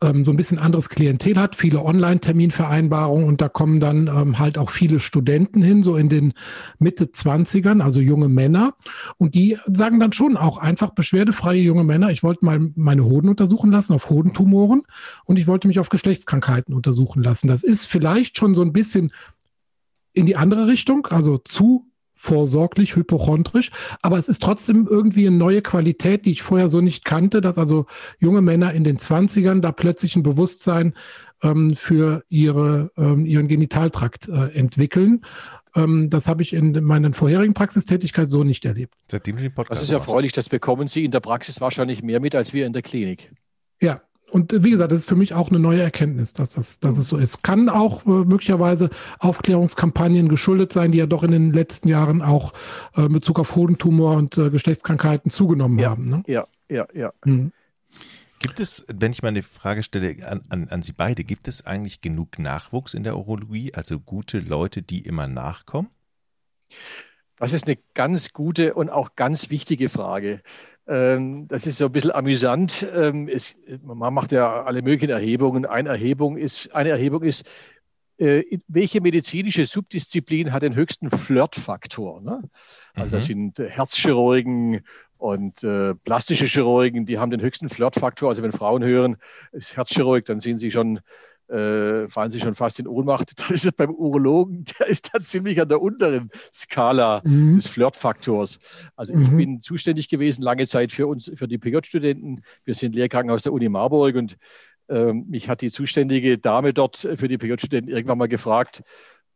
ähm, 0.03 0.25
so 0.25 0.31
ein 0.31 0.37
bisschen 0.37 0.59
anderes 0.59 0.89
Klientel 0.89 1.37
hat, 1.37 1.55
viele 1.55 1.81
Online-Terminvereinbarungen 1.81 3.25
und 3.25 3.39
da 3.39 3.47
kommen 3.47 3.79
dann 3.79 4.07
ähm, 4.07 4.37
halt 4.37 4.57
auch 4.57 4.69
viele 4.69 4.99
Studenten 4.99 5.61
hin, 5.61 5.81
so 5.81 5.95
in 5.95 6.09
den 6.09 6.33
Mitte 6.77 7.13
Zwanzigern, 7.13 7.79
also 7.79 8.01
junge 8.01 8.27
Männer 8.27 8.73
und 9.17 9.33
die 9.33 9.57
sagen 9.71 10.01
dann 10.01 10.11
schon 10.11 10.35
auch 10.35 10.57
einfach 10.57 10.89
beschwerdefreie 10.89 11.61
junge 11.61 11.85
Männer, 11.85 12.09
ich 12.09 12.21
wollte 12.21 12.43
mal 12.43 12.59
meine 12.75 13.05
Hoden 13.05 13.29
untersuchen 13.29 13.71
lassen 13.71 13.93
auf 13.93 14.09
Hodentumoren 14.09 14.81
und 15.23 15.39
ich 15.39 15.47
wollte 15.47 15.69
mich 15.69 15.79
auf 15.79 15.87
Geschlechtskrankheiten 15.87 16.73
untersuchen 16.73 17.23
lassen. 17.23 17.47
Das 17.47 17.63
ist 17.63 17.85
vielleicht 17.85 18.37
schon 18.37 18.53
so 18.53 18.61
ein 18.61 18.73
bisschen 18.73 19.13
in 20.17 20.25
die 20.25 20.35
andere 20.35 20.67
Richtung, 20.67 21.07
also 21.07 21.37
zu 21.37 21.85
vorsorglich, 22.17 22.95
hypochondrisch, 22.95 23.69
aber 24.01 24.17
es 24.17 24.27
ist 24.27 24.41
trotzdem 24.41 24.87
irgendwie 24.89 25.27
eine 25.27 25.37
neue 25.37 25.61
Qualität, 25.61 26.25
die 26.25 26.31
ich 26.31 26.41
vorher 26.41 26.67
so 26.67 26.81
nicht 26.81 27.05
kannte, 27.05 27.41
dass 27.41 27.59
also 27.59 27.85
junge 28.17 28.41
Männer 28.41 28.73
in 28.73 28.83
den 28.83 28.97
Zwanzigern 28.97 29.61
da 29.61 29.71
plötzlich 29.71 30.15
ein 30.15 30.23
Bewusstsein 30.23 30.93
ähm, 31.43 31.75
für 31.75 32.23
ihre, 32.27 32.91
ähm, 32.97 33.27
ihren 33.27 33.47
Genitaltrakt 33.47 34.27
äh, 34.27 34.47
entwickeln. 34.55 35.21
Ähm, 35.75 36.09
das 36.09 36.27
habe 36.27 36.41
ich 36.41 36.53
in 36.53 36.83
meinen 36.83 37.13
vorherigen 37.13 37.53
Praxistätigkeit 37.53 38.29
so 38.29 38.43
nicht 38.43 38.65
erlebt. 38.65 38.95
Seitdem 39.07 39.35
du 39.35 39.43
den 39.43 39.53
Podcast 39.53 39.79
Das 39.79 39.83
ist 39.83 39.91
ja 39.91 39.99
erfreulich, 39.99 40.31
das 40.33 40.49
bekommen 40.49 40.87
Sie 40.87 41.05
in 41.05 41.11
der 41.11 41.19
Praxis 41.19 41.61
wahrscheinlich 41.61 42.01
mehr 42.01 42.19
mit 42.19 42.33
als 42.33 42.51
wir 42.51 42.65
in 42.65 42.73
der 42.73 42.81
Klinik. 42.81 43.31
Ja, 43.79 44.01
und 44.29 44.53
äh, 44.53 44.63
wie 44.63 44.71
gesagt, 44.71 44.91
das 44.91 44.99
ist 44.99 45.09
für 45.09 45.15
mich 45.15 45.33
auch 45.33 45.49
eine 45.49 45.59
neue 45.59 45.81
Erkenntnis, 45.81 46.33
dass, 46.33 46.53
das, 46.53 46.79
dass 46.79 46.97
es 46.97 47.07
so 47.07 47.17
ist. 47.17 47.43
Kann 47.43 47.69
auch 47.69 48.05
äh, 48.05 48.09
möglicherweise 48.09 48.89
Aufklärungskampagnen 49.19 50.29
geschuldet 50.29 50.73
sein, 50.73 50.91
die 50.91 50.97
ja 50.97 51.05
doch 51.05 51.23
in 51.23 51.31
den 51.31 51.53
letzten 51.53 51.87
Jahren 51.87 52.21
auch 52.21 52.53
äh, 52.95 53.01
in 53.05 53.13
Bezug 53.13 53.39
auf 53.39 53.55
Hodentumor 53.55 54.15
und 54.15 54.37
äh, 54.37 54.49
Geschlechtskrankheiten 54.49 55.31
zugenommen 55.31 55.79
ja, 55.79 55.89
haben. 55.89 56.09
Ne? 56.09 56.23
Ja, 56.27 56.43
ja, 56.69 56.87
ja. 56.93 57.13
Mhm. 57.25 57.51
Gibt 58.39 58.59
es, 58.59 58.85
wenn 58.87 59.11
ich 59.11 59.23
mal 59.23 59.29
eine 59.29 59.41
Frage 59.41 59.81
stelle 59.81 60.15
an, 60.27 60.41
an, 60.49 60.67
an 60.69 60.83
Sie 60.83 60.91
beide, 60.91 61.23
gibt 61.23 61.47
es 61.47 61.65
eigentlich 61.65 62.01
genug 62.01 62.37
Nachwuchs 62.37 62.93
in 62.93 63.03
der 63.03 63.17
Urologie, 63.17 63.73
also 63.73 63.99
gute 63.99 64.39
Leute, 64.39 64.83
die 64.83 65.01
immer 65.01 65.27
nachkommen? 65.27 65.89
Das 67.37 67.53
ist 67.53 67.65
eine 67.65 67.77
ganz 67.95 68.33
gute 68.33 68.75
und 68.75 68.89
auch 68.89 69.15
ganz 69.15 69.49
wichtige 69.49 69.89
Frage. 69.89 70.41
Ähm, 70.87 71.47
das 71.47 71.67
ist 71.67 71.77
so 71.77 71.85
ein 71.85 71.91
bisschen 71.91 72.11
amüsant. 72.11 72.87
Ähm, 72.93 73.27
es, 73.27 73.55
man 73.83 74.13
macht 74.13 74.31
ja 74.31 74.63
alle 74.63 74.81
möglichen 74.81 75.09
Erhebungen. 75.09 75.65
Eine 75.65 75.89
Erhebung 75.89 76.37
ist, 76.37 76.73
eine 76.73 76.89
Erhebung 76.89 77.23
ist 77.23 77.45
äh, 78.17 78.43
welche 78.67 79.01
medizinische 79.01 79.65
Subdisziplin 79.65 80.51
hat 80.51 80.63
den 80.63 80.75
höchsten 80.75 81.11
Flirtfaktor? 81.11 82.21
Ne? 82.21 82.49
Also 82.95 83.07
mhm. 83.07 83.11
das 83.11 83.25
sind 83.25 83.59
Herzchirurgen 83.59 84.81
und 85.17 85.63
äh, 85.63 85.93
plastische 85.95 86.45
Chirurgen, 86.45 87.05
die 87.05 87.17
haben 87.17 87.31
den 87.31 87.41
höchsten 87.41 87.69
Flirtfaktor. 87.69 88.29
Also 88.29 88.43
wenn 88.43 88.51
Frauen 88.51 88.83
hören, 88.83 89.17
ist 89.51 89.75
Herzchirurg, 89.75 90.25
dann 90.25 90.39
sind 90.39 90.57
sie 90.59 90.71
schon 90.71 90.99
äh, 91.49 92.07
fallen 92.09 92.31
sie 92.31 92.39
schon 92.39 92.55
fast 92.55 92.79
in 92.79 92.87
Ohnmacht. 92.87 93.33
Dann 93.39 93.55
ist 93.55 93.65
es 93.65 93.71
beim 93.71 93.91
Urologen, 93.91 94.65
der 94.79 94.87
ist 94.87 95.09
dann 95.13 95.23
ziemlich 95.23 95.61
an 95.61 95.69
der 95.69 95.81
unteren 95.81 96.29
Skala 96.53 97.21
mhm. 97.23 97.55
des 97.55 97.67
Flirtfaktors. 97.67 98.59
Also 98.95 99.13
ich 99.13 99.19
mhm. 99.19 99.37
bin 99.37 99.61
zuständig 99.61 100.09
gewesen 100.09 100.41
lange 100.41 100.67
Zeit 100.67 100.91
für 100.91 101.07
uns, 101.07 101.31
für 101.35 101.47
die 101.47 101.57
PJ-Studenten. 101.57 102.43
Wir 102.65 102.75
sind 102.75 102.95
Lehrkrankenhaus 102.95 103.43
der 103.43 103.53
Uni 103.53 103.69
Marburg 103.69 104.15
und 104.15 104.37
ähm, 104.89 105.25
mich 105.29 105.49
hat 105.49 105.61
die 105.61 105.71
zuständige 105.71 106.37
Dame 106.37 106.73
dort 106.73 106.97
für 106.97 107.27
die 107.27 107.37
PJ-Studenten 107.37 107.91
irgendwann 107.91 108.17
mal 108.17 108.27
gefragt, 108.27 108.83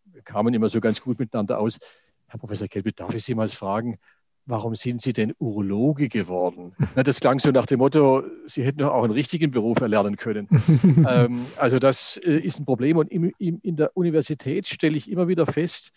wir 0.05 0.21
kamen 0.21 0.53
immer 0.53 0.69
so 0.69 0.81
ganz 0.81 1.01
gut 1.01 1.19
miteinander 1.19 1.59
aus. 1.59 1.79
Herr 2.27 2.39
Professor 2.39 2.67
Kelbe, 2.67 2.93
darf 2.93 3.13
ich 3.13 3.23
Sie 3.23 3.35
mal 3.35 3.47
fragen, 3.49 3.99
warum 4.45 4.75
sind 4.75 5.01
Sie 5.01 5.13
denn 5.13 5.33
Urologe 5.39 6.09
geworden? 6.09 6.73
Na, 6.95 7.03
das 7.03 7.19
klang 7.19 7.39
so 7.39 7.51
nach 7.51 7.65
dem 7.65 7.79
Motto, 7.79 8.23
Sie 8.47 8.63
hätten 8.63 8.79
doch 8.79 8.93
auch 8.93 9.03
einen 9.03 9.13
richtigen 9.13 9.51
Beruf 9.51 9.79
erlernen 9.79 10.17
können. 10.17 10.47
ähm, 11.09 11.45
also 11.57 11.79
das 11.79 12.17
äh, 12.23 12.37
ist 12.37 12.59
ein 12.59 12.65
Problem 12.65 12.97
und 12.97 13.11
im, 13.11 13.31
im, 13.37 13.59
in 13.61 13.75
der 13.75 13.95
Universität 13.95 14.67
stelle 14.67 14.97
ich 14.97 15.09
immer 15.09 15.27
wieder 15.27 15.45
fest, 15.45 15.91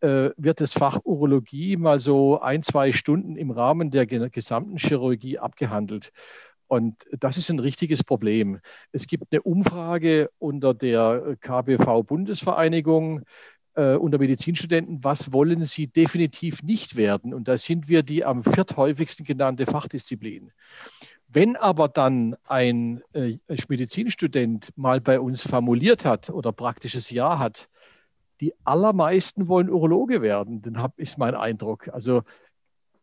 äh, 0.00 0.30
wird 0.36 0.60
das 0.60 0.74
Fach 0.74 1.00
Urologie 1.04 1.76
mal 1.76 1.98
so 1.98 2.40
ein, 2.40 2.62
zwei 2.62 2.92
Stunden 2.92 3.36
im 3.36 3.50
Rahmen 3.50 3.90
der 3.90 4.06
gesamten 4.06 4.76
Chirurgie 4.76 5.38
abgehandelt. 5.38 6.12
Und 6.66 6.96
das 7.12 7.36
ist 7.36 7.50
ein 7.50 7.58
richtiges 7.58 8.02
Problem. 8.02 8.60
Es 8.90 9.06
gibt 9.06 9.24
eine 9.30 9.42
Umfrage 9.42 10.30
unter 10.38 10.74
der 10.74 11.36
KBV-Bundesvereinigung, 11.40 13.22
äh, 13.74 13.94
unter 13.94 14.18
Medizinstudenten, 14.18 15.02
was 15.02 15.32
wollen 15.32 15.64
sie 15.66 15.86
definitiv 15.86 16.62
nicht 16.62 16.96
werden? 16.96 17.34
Und 17.34 17.48
da 17.48 17.58
sind 17.58 17.88
wir 17.88 18.02
die 18.02 18.24
am 18.24 18.44
vierthäufigsten 18.44 19.24
genannte 19.24 19.66
Fachdisziplin. 19.66 20.52
Wenn 21.28 21.56
aber 21.56 21.88
dann 21.88 22.36
ein 22.44 23.02
äh, 23.12 23.38
Medizinstudent 23.68 24.72
mal 24.76 25.00
bei 25.00 25.18
uns 25.18 25.42
formuliert 25.42 26.04
hat 26.04 26.30
oder 26.30 26.52
praktisches 26.52 27.10
Jahr 27.10 27.38
hat, 27.38 27.68
die 28.40 28.54
allermeisten 28.64 29.48
wollen 29.48 29.70
Urologe 29.70 30.22
werden, 30.22 30.62
dann 30.62 30.78
hab, 30.78 30.98
ist 30.98 31.18
mein 31.18 31.34
Eindruck. 31.34 31.88
Also 31.88 32.22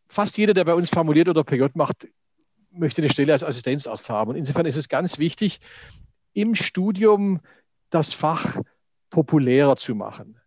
fast 0.08 0.38
jeder, 0.38 0.54
der 0.54 0.64
bei 0.64 0.74
uns 0.74 0.90
formuliert 0.90 1.28
oder 1.28 1.44
PJ 1.44 1.64
macht, 1.74 2.08
möchte 2.70 3.02
eine 3.02 3.10
Stelle 3.10 3.32
als 3.32 3.44
Assistenzarzt 3.44 4.08
haben. 4.08 4.30
Und 4.30 4.36
insofern 4.36 4.66
ist 4.66 4.76
es 4.76 4.88
ganz 4.88 5.18
wichtig, 5.18 5.60
im 6.32 6.54
Studium 6.54 7.40
das 7.90 8.14
Fach 8.14 8.58
populärer 9.10 9.76
zu 9.76 9.94
machen. 9.94 10.38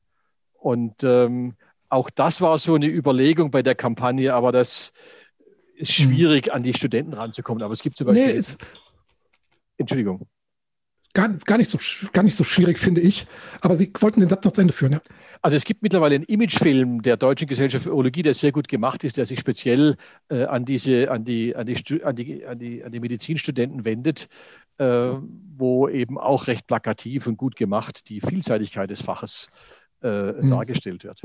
Und 0.66 1.04
ähm, 1.04 1.54
auch 1.90 2.10
das 2.10 2.42
war 2.42 2.58
so 2.58 2.74
eine 2.74 2.88
Überlegung 2.88 3.52
bei 3.52 3.62
der 3.62 3.76
Kampagne, 3.76 4.34
aber 4.34 4.52
das 4.52 4.94
ist 5.76 5.92
hm. 5.92 6.08
schwierig, 6.08 6.52
an 6.52 6.64
die 6.64 6.74
Studenten 6.74 7.14
ranzukommen. 7.14 7.62
Aber 7.62 7.76
es 7.76 7.84
gibt 7.84 7.98
zum 7.98 8.08
Beispiel. 8.08 8.34
Nee, 8.34 8.44
Entschuldigung. 9.78 10.28
gar, 11.14 11.30
gar, 11.46 11.60
nicht 11.60 11.70
so, 11.70 11.78
gar 12.14 12.24
nicht 12.24 12.36
so 12.36 12.44
schwierig, 12.44 12.80
finde 12.80 13.02
ich. 13.02 13.28
Aber 13.62 13.76
Sie 13.76 13.94
wollten 14.00 14.22
den 14.22 14.30
Satz 14.30 14.44
noch 14.44 14.54
zu 14.54 14.62
Ende 14.62 14.74
führen, 14.74 14.94
ja? 14.94 15.02
Also 15.44 15.56
es 15.56 15.66
gibt 15.66 15.84
mittlerweile 15.84 16.16
einen 16.16 16.24
Imagefilm 16.24 17.04
der 17.04 17.18
Deutschen 17.18 17.48
Gesellschaft 17.48 17.84
für 17.84 17.92
Urologie, 17.92 18.24
der 18.24 18.34
sehr 18.34 18.52
gut 18.52 18.68
gemacht 18.68 19.04
ist, 19.04 19.18
der 19.18 19.28
sich 19.28 19.40
speziell 19.40 19.98
äh, 20.30 20.46
an, 20.46 20.66
diese, 20.66 21.12
an, 21.12 21.26
die, 21.26 21.56
an, 21.56 21.68
die, 21.68 21.76
an, 22.04 22.16
die, 22.16 22.44
an, 22.44 22.58
die, 22.58 22.84
an 22.84 22.92
die 22.92 23.00
Medizinstudenten 23.00 23.86
wendet, 23.86 24.30
äh, 24.80 25.12
wo 25.58 25.88
eben 25.90 26.18
auch 26.18 26.48
recht 26.48 26.66
plakativ 26.66 27.28
und 27.28 27.38
gut 27.38 27.56
gemacht 27.56 28.10
die 28.10 28.20
Vielseitigkeit 28.20 28.90
des 28.90 29.04
Faches 29.04 29.48
äh, 29.52 29.85
mhm. 30.06 30.50
dargestellt 30.50 31.04
wird. 31.04 31.22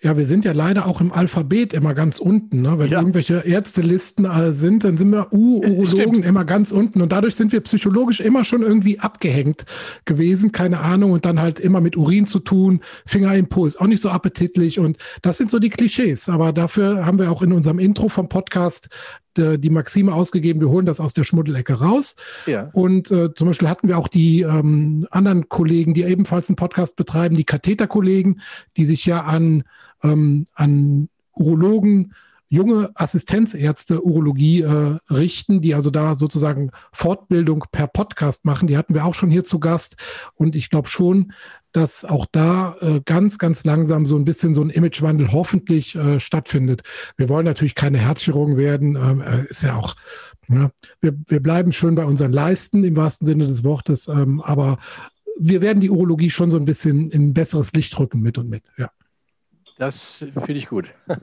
Ja, 0.00 0.16
wir 0.16 0.26
sind 0.26 0.44
ja 0.44 0.52
leider 0.52 0.86
auch 0.86 1.00
im 1.00 1.12
Alphabet 1.12 1.72
immer 1.72 1.94
ganz 1.94 2.18
unten. 2.18 2.62
Ne? 2.62 2.78
Wenn 2.78 2.90
ja. 2.90 2.98
irgendwelche 2.98 3.38
Ärztelisten 3.38 4.24
äh, 4.24 4.52
sind, 4.52 4.84
dann 4.84 4.96
sind 4.96 5.10
wir 5.10 5.32
U-Urologen 5.32 6.22
immer 6.24 6.44
ganz 6.44 6.72
unten. 6.72 7.00
Und 7.02 7.12
dadurch 7.12 7.36
sind 7.36 7.52
wir 7.52 7.60
psychologisch 7.60 8.20
immer 8.20 8.44
schon 8.44 8.62
irgendwie 8.62 8.98
abgehängt 8.98 9.64
gewesen. 10.04 10.50
Keine 10.50 10.80
Ahnung. 10.80 11.12
Und 11.12 11.24
dann 11.24 11.40
halt 11.40 11.60
immer 11.60 11.80
mit 11.80 11.96
Urin 11.96 12.26
zu 12.26 12.40
tun, 12.40 12.80
Fingerimpuls, 13.06 13.76
auch 13.76 13.86
nicht 13.86 14.00
so 14.00 14.10
appetitlich. 14.10 14.78
Und 14.78 14.98
das 15.22 15.38
sind 15.38 15.50
so 15.50 15.58
die 15.58 15.70
Klischees. 15.70 16.28
Aber 16.28 16.52
dafür 16.52 17.06
haben 17.06 17.18
wir 17.18 17.30
auch 17.30 17.42
in 17.42 17.52
unserem 17.52 17.78
Intro 17.78 18.08
vom 18.08 18.28
Podcast 18.28 18.88
äh, 19.38 19.58
die 19.58 19.70
Maxime 19.70 20.14
ausgegeben, 20.14 20.60
wir 20.60 20.68
holen 20.68 20.86
das 20.86 21.00
aus 21.00 21.14
der 21.14 21.24
Schmuddelecke 21.24 21.74
raus. 21.74 22.16
Ja. 22.46 22.70
Und 22.72 23.10
äh, 23.10 23.34
zum 23.34 23.48
Beispiel 23.48 23.68
hatten 23.68 23.88
wir 23.88 23.98
auch 23.98 24.08
die 24.08 24.42
ähm, 24.42 25.06
anderen 25.10 25.48
Kollegen, 25.48 25.94
die 25.94 26.02
ebenfalls 26.02 26.48
einen 26.48 26.56
Podcast 26.56 26.96
betreiben, 26.96 27.36
die 27.36 27.44
Katheterkollegen, 27.44 28.40
die 28.76 28.84
sich 28.84 29.06
ja 29.06 29.22
an, 29.22 29.64
ähm, 30.02 30.44
an 30.54 31.08
Urologen, 31.34 32.14
junge 32.52 32.90
Assistenzärzte 32.94 34.04
Urologie 34.04 34.60
äh, 34.60 34.98
richten, 35.10 35.62
die 35.62 35.74
also 35.74 35.88
da 35.88 36.16
sozusagen 36.16 36.70
Fortbildung 36.92 37.64
per 37.72 37.86
Podcast 37.86 38.44
machen. 38.44 38.68
Die 38.68 38.76
hatten 38.76 38.92
wir 38.92 39.06
auch 39.06 39.14
schon 39.14 39.30
hier 39.30 39.42
zu 39.42 39.58
Gast. 39.58 39.96
Und 40.34 40.54
ich 40.54 40.68
glaube 40.68 40.88
schon, 40.88 41.32
dass 41.72 42.04
auch 42.04 42.26
da 42.30 42.76
äh, 42.80 43.00
ganz, 43.04 43.38
ganz 43.38 43.64
langsam 43.64 44.06
so 44.06 44.16
ein 44.16 44.24
bisschen 44.24 44.54
so 44.54 44.62
ein 44.62 44.70
Imagewandel 44.70 45.32
hoffentlich 45.32 45.94
äh, 45.94 46.20
stattfindet. 46.20 46.82
Wir 47.16 47.28
wollen 47.28 47.46
natürlich 47.46 47.74
keine 47.74 47.98
Herzchirurgen 47.98 48.56
werden, 48.56 48.96
ähm, 48.96 49.20
äh, 49.20 49.44
ist 49.46 49.62
ja 49.62 49.76
auch, 49.76 49.94
ja, 50.48 50.70
wir, 51.00 51.14
wir 51.26 51.40
bleiben 51.40 51.72
schön 51.72 51.94
bei 51.94 52.04
unseren 52.04 52.32
Leisten 52.32 52.84
im 52.84 52.96
wahrsten 52.96 53.26
Sinne 53.26 53.46
des 53.46 53.64
Wortes, 53.64 54.08
ähm, 54.08 54.40
aber 54.40 54.78
wir 55.38 55.62
werden 55.62 55.80
die 55.80 55.90
Urologie 55.90 56.30
schon 56.30 56.50
so 56.50 56.56
ein 56.56 56.64
bisschen 56.64 57.10
in 57.10 57.28
ein 57.28 57.34
besseres 57.34 57.72
Licht 57.72 57.98
rücken 57.98 58.20
mit 58.20 58.38
und 58.38 58.48
mit, 58.48 58.64
ja. 58.76 58.90
Das 59.78 60.24
finde 60.34 60.54
ich 60.54 60.68
gut. 60.68 60.92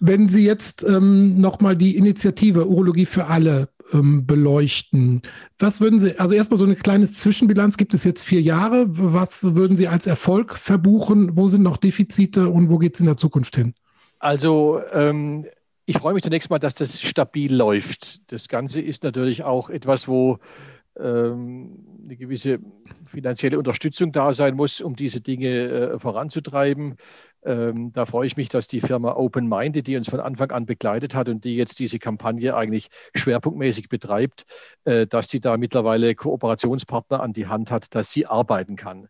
Wenn 0.00 0.28
Sie 0.28 0.44
jetzt 0.44 0.82
ähm, 0.82 1.40
nochmal 1.40 1.76
die 1.76 1.96
Initiative 1.96 2.66
Urologie 2.66 3.06
für 3.06 3.26
alle 3.26 3.68
ähm, 3.92 4.26
beleuchten, 4.26 5.22
was 5.58 5.80
würden 5.80 5.98
Sie, 5.98 6.18
also 6.18 6.34
erstmal 6.34 6.58
so 6.58 6.64
eine 6.64 6.76
kleine 6.76 7.06
Zwischenbilanz, 7.06 7.76
gibt 7.76 7.94
es 7.94 8.04
jetzt 8.04 8.22
vier 8.22 8.40
Jahre, 8.40 8.86
was 8.88 9.56
würden 9.56 9.76
Sie 9.76 9.88
als 9.88 10.06
Erfolg 10.06 10.56
verbuchen, 10.56 11.36
wo 11.36 11.48
sind 11.48 11.62
noch 11.62 11.76
Defizite 11.76 12.48
und 12.48 12.70
wo 12.70 12.78
geht 12.78 12.94
es 12.94 13.00
in 13.00 13.06
der 13.06 13.16
Zukunft 13.16 13.56
hin? 13.56 13.74
Also 14.18 14.80
ähm, 14.92 15.46
ich 15.86 15.98
freue 15.98 16.14
mich 16.14 16.22
zunächst 16.22 16.50
mal, 16.50 16.58
dass 16.58 16.74
das 16.74 17.00
stabil 17.00 17.54
läuft. 17.54 18.20
Das 18.32 18.48
Ganze 18.48 18.80
ist 18.80 19.04
natürlich 19.04 19.42
auch 19.42 19.68
etwas, 19.68 20.08
wo 20.08 20.38
ähm, 20.98 21.76
eine 22.04 22.16
gewisse 22.16 22.58
finanzielle 23.10 23.58
Unterstützung 23.58 24.12
da 24.12 24.32
sein 24.32 24.54
muss, 24.54 24.80
um 24.80 24.96
diese 24.96 25.20
Dinge 25.20 25.48
äh, 25.48 25.98
voranzutreiben. 25.98 26.96
Ähm, 27.44 27.92
da 27.92 28.06
freue 28.06 28.26
ich 28.26 28.36
mich, 28.36 28.48
dass 28.48 28.66
die 28.66 28.80
Firma 28.80 29.12
Open 29.12 29.48
Minded, 29.48 29.86
die 29.86 29.96
uns 29.96 30.08
von 30.08 30.20
Anfang 30.20 30.50
an 30.50 30.66
begleitet 30.66 31.14
hat 31.14 31.28
und 31.28 31.44
die 31.44 31.56
jetzt 31.56 31.78
diese 31.78 31.98
Kampagne 31.98 32.56
eigentlich 32.56 32.88
schwerpunktmäßig 33.14 33.88
betreibt, 33.88 34.46
äh, 34.84 35.06
dass 35.06 35.28
sie 35.28 35.40
da 35.40 35.56
mittlerweile 35.56 36.14
Kooperationspartner 36.14 37.20
an 37.20 37.32
die 37.32 37.46
Hand 37.46 37.70
hat, 37.70 37.94
dass 37.94 38.10
sie 38.10 38.26
arbeiten 38.26 38.76
kann. 38.76 39.08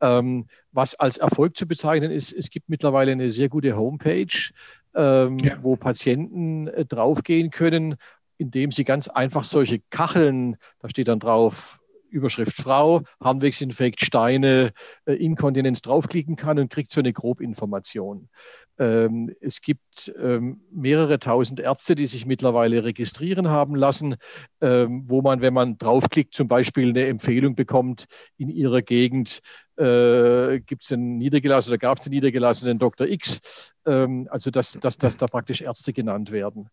Ähm, 0.00 0.46
was 0.72 0.94
als 0.94 1.18
Erfolg 1.18 1.56
zu 1.56 1.66
bezeichnen 1.66 2.10
ist, 2.10 2.32
es 2.32 2.50
gibt 2.50 2.68
mittlerweile 2.68 3.12
eine 3.12 3.30
sehr 3.30 3.48
gute 3.48 3.76
Homepage, 3.76 4.50
ähm, 4.94 5.38
ja. 5.38 5.58
wo 5.62 5.76
Patienten 5.76 6.68
äh, 6.68 6.84
draufgehen 6.84 7.50
können, 7.50 7.96
indem 8.38 8.72
sie 8.72 8.84
ganz 8.84 9.08
einfach 9.08 9.44
solche 9.44 9.80
Kacheln, 9.90 10.56
da 10.80 10.88
steht 10.88 11.08
dann 11.08 11.20
drauf, 11.20 11.78
Überschrift 12.14 12.56
Frau, 12.56 13.02
Harnwegsinfekt, 13.20 14.04
Steine, 14.04 14.72
äh, 15.04 15.14
Inkontinenz 15.14 15.82
draufklicken 15.82 16.36
kann 16.36 16.58
und 16.58 16.70
kriegt 16.70 16.90
so 16.90 17.00
eine 17.00 17.12
Grobinformation. 17.12 18.28
Ähm, 18.76 19.32
es 19.40 19.60
gibt 19.60 20.12
ähm, 20.20 20.60
mehrere 20.72 21.20
tausend 21.20 21.60
Ärzte, 21.60 21.94
die 21.94 22.06
sich 22.06 22.26
mittlerweile 22.26 22.82
registrieren 22.82 23.48
haben 23.48 23.76
lassen, 23.76 24.16
ähm, 24.60 25.04
wo 25.06 25.22
man, 25.22 25.40
wenn 25.40 25.54
man 25.54 25.78
draufklickt, 25.78 26.34
zum 26.34 26.48
Beispiel 26.48 26.88
eine 26.88 27.06
Empfehlung 27.06 27.54
bekommt, 27.54 28.06
in 28.36 28.48
ihrer 28.48 28.82
Gegend 28.82 29.42
äh, 29.76 30.60
gibt 30.60 30.84
es 30.84 30.92
einen 30.92 31.18
niedergelassenen 31.18 31.74
oder 31.74 31.78
gab 31.78 32.00
es 32.00 32.06
einen 32.06 32.14
niedergelassenen 32.14 32.78
Dr. 32.80 33.06
X, 33.06 33.40
ähm, 33.86 34.26
also 34.30 34.50
dass, 34.50 34.72
dass, 34.80 34.98
dass 34.98 35.16
da 35.16 35.26
praktisch 35.28 35.60
Ärzte 35.60 35.92
genannt 35.92 36.32
werden. 36.32 36.68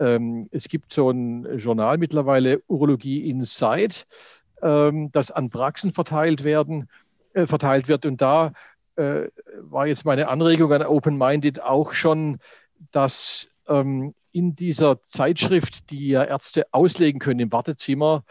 Ähm, 0.00 0.48
es 0.50 0.68
gibt 0.68 0.92
so 0.92 1.10
ein 1.10 1.58
Journal 1.58 1.98
mittlerweile, 1.98 2.62
Urologie 2.66 3.28
Inside, 3.30 3.94
ähm, 4.62 5.10
das 5.12 5.30
an 5.30 5.50
Praxen 5.50 5.92
verteilt 5.92 6.44
werden, 6.44 6.88
äh, 7.32 7.46
verteilt 7.46 7.88
wird. 7.88 8.06
Und 8.06 8.20
da 8.20 8.52
äh, 8.96 9.28
war 9.60 9.86
jetzt 9.86 10.04
meine 10.04 10.28
Anregung 10.28 10.72
an 10.72 10.82
Open 10.82 11.16
Minded 11.18 11.60
auch 11.60 11.92
schon, 11.92 12.38
dass 12.92 13.48
ähm, 13.68 14.14
in 14.32 14.56
dieser 14.56 15.02
Zeitschrift, 15.04 15.90
die 15.90 16.08
ja 16.08 16.24
Ärzte 16.24 16.66
auslegen 16.72 17.20
können 17.20 17.40
im 17.40 17.52
Wartezimmer, 17.52 18.24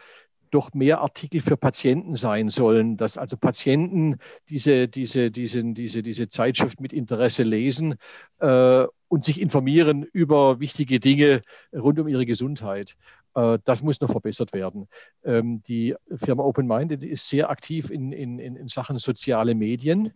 doch 0.54 0.72
mehr 0.72 1.00
Artikel 1.00 1.40
für 1.40 1.56
Patienten 1.56 2.14
sein 2.14 2.48
sollen, 2.48 2.96
dass 2.96 3.18
also 3.18 3.36
Patienten 3.36 4.18
diese, 4.48 4.86
diese, 4.86 5.32
diese, 5.32 5.64
diese, 5.64 6.02
diese 6.02 6.28
Zeitschrift 6.28 6.80
mit 6.80 6.92
Interesse 6.92 7.42
lesen 7.42 7.96
äh, 8.38 8.84
und 9.08 9.24
sich 9.24 9.40
informieren 9.40 10.04
über 10.04 10.60
wichtige 10.60 11.00
Dinge 11.00 11.42
rund 11.72 11.98
um 11.98 12.06
ihre 12.06 12.24
Gesundheit. 12.24 12.96
Äh, 13.34 13.58
das 13.64 13.82
muss 13.82 14.00
noch 14.00 14.10
verbessert 14.10 14.52
werden. 14.52 14.88
Ähm, 15.24 15.62
die 15.68 15.94
Firma 16.16 16.42
Open 16.42 16.66
Minded 16.66 17.02
ist 17.02 17.28
sehr 17.28 17.50
aktiv 17.50 17.90
in, 17.90 18.12
in, 18.12 18.38
in 18.38 18.68
Sachen 18.68 18.98
soziale 18.98 19.54
Medien. 19.54 20.12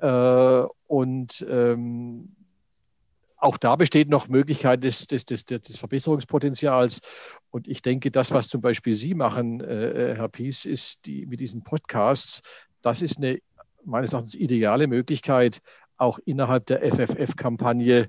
Äh, 0.00 0.62
und 0.86 1.46
ähm, 1.48 2.34
auch 3.36 3.56
da 3.56 3.74
besteht 3.74 4.08
noch 4.08 4.28
Möglichkeit 4.28 4.84
des, 4.84 5.08
des, 5.08 5.24
des, 5.24 5.44
des, 5.44 5.76
Verbesserungspotenzials. 5.76 7.00
Und 7.50 7.66
ich 7.66 7.82
denke, 7.82 8.10
das, 8.10 8.30
was 8.30 8.48
zum 8.48 8.60
Beispiel 8.60 8.94
Sie 8.94 9.14
machen, 9.14 9.60
äh, 9.60 10.14
Herr 10.16 10.28
Pies, 10.28 10.64
ist 10.64 11.06
die, 11.06 11.26
mit 11.26 11.40
diesen 11.40 11.64
Podcasts, 11.64 12.40
das 12.82 13.02
ist 13.02 13.18
eine 13.18 13.38
meines 13.84 14.12
Erachtens 14.12 14.34
ideale 14.34 14.86
Möglichkeit, 14.86 15.60
auch 15.96 16.20
innerhalb 16.24 16.66
der 16.66 16.82
FFF-Kampagne 16.82 18.08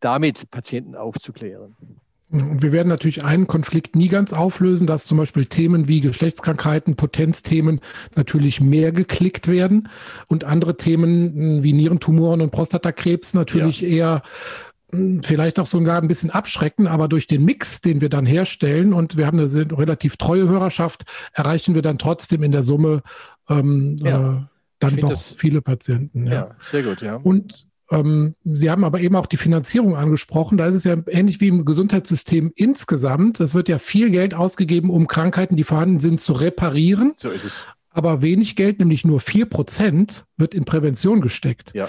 damit 0.00 0.50
Patienten 0.50 0.94
aufzuklären. 0.94 1.76
Und 2.30 2.62
wir 2.62 2.70
werden 2.70 2.88
natürlich 2.88 3.24
einen 3.24 3.48
Konflikt 3.48 3.96
nie 3.96 4.08
ganz 4.08 4.32
auflösen, 4.32 4.86
dass 4.86 5.04
zum 5.04 5.18
Beispiel 5.18 5.46
Themen 5.46 5.88
wie 5.88 6.00
Geschlechtskrankheiten, 6.00 6.94
Potenzthemen 6.94 7.80
natürlich 8.14 8.60
mehr 8.60 8.92
geklickt 8.92 9.48
werden 9.48 9.88
und 10.28 10.44
andere 10.44 10.76
Themen 10.76 11.34
hm, 11.34 11.62
wie 11.64 11.72
Nierentumoren 11.72 12.40
und 12.40 12.52
Prostatakrebs 12.52 13.34
natürlich 13.34 13.80
ja. 13.80 13.88
eher 13.88 14.22
hm, 14.92 15.22
vielleicht 15.24 15.58
auch 15.58 15.66
sogar 15.66 16.00
ein 16.00 16.06
bisschen 16.06 16.30
abschrecken, 16.30 16.86
aber 16.86 17.08
durch 17.08 17.26
den 17.26 17.44
Mix, 17.44 17.80
den 17.80 18.00
wir 18.00 18.08
dann 18.08 18.26
herstellen 18.26 18.92
und 18.92 19.16
wir 19.16 19.26
haben 19.26 19.40
eine 19.40 19.78
relativ 19.78 20.16
treue 20.16 20.48
Hörerschaft, 20.48 21.02
erreichen 21.32 21.74
wir 21.74 21.82
dann 21.82 21.98
trotzdem 21.98 22.44
in 22.44 22.52
der 22.52 22.62
Summe 22.62 23.02
ähm, 23.48 23.96
ja. 24.00 24.34
äh, 24.34 24.40
dann 24.78 24.96
doch 24.98 25.20
viele 25.36 25.62
Patienten. 25.62 26.26
Ja. 26.26 26.32
ja, 26.32 26.50
sehr 26.70 26.84
gut, 26.84 27.02
ja. 27.02 27.16
Und 27.16 27.69
Sie 27.92 28.70
haben 28.70 28.84
aber 28.84 29.00
eben 29.00 29.16
auch 29.16 29.26
die 29.26 29.36
Finanzierung 29.36 29.96
angesprochen. 29.96 30.56
Da 30.56 30.66
ist 30.66 30.76
es 30.76 30.84
ja 30.84 30.96
ähnlich 31.08 31.40
wie 31.40 31.48
im 31.48 31.64
Gesundheitssystem 31.64 32.52
insgesamt. 32.54 33.40
Es 33.40 33.54
wird 33.54 33.68
ja 33.68 33.78
viel 33.78 34.10
Geld 34.10 34.32
ausgegeben, 34.32 34.90
um 34.90 35.08
Krankheiten, 35.08 35.56
die 35.56 35.64
vorhanden 35.64 35.98
sind, 35.98 36.20
zu 36.20 36.32
reparieren. 36.32 37.14
So 37.16 37.30
ist 37.30 37.44
es. 37.44 37.52
Aber 37.90 38.22
wenig 38.22 38.54
Geld, 38.54 38.78
nämlich 38.78 39.04
nur 39.04 39.18
vier 39.18 39.46
Prozent, 39.46 40.24
wird 40.36 40.54
in 40.54 40.64
Prävention 40.64 41.20
gesteckt. 41.20 41.74
Ja. 41.74 41.88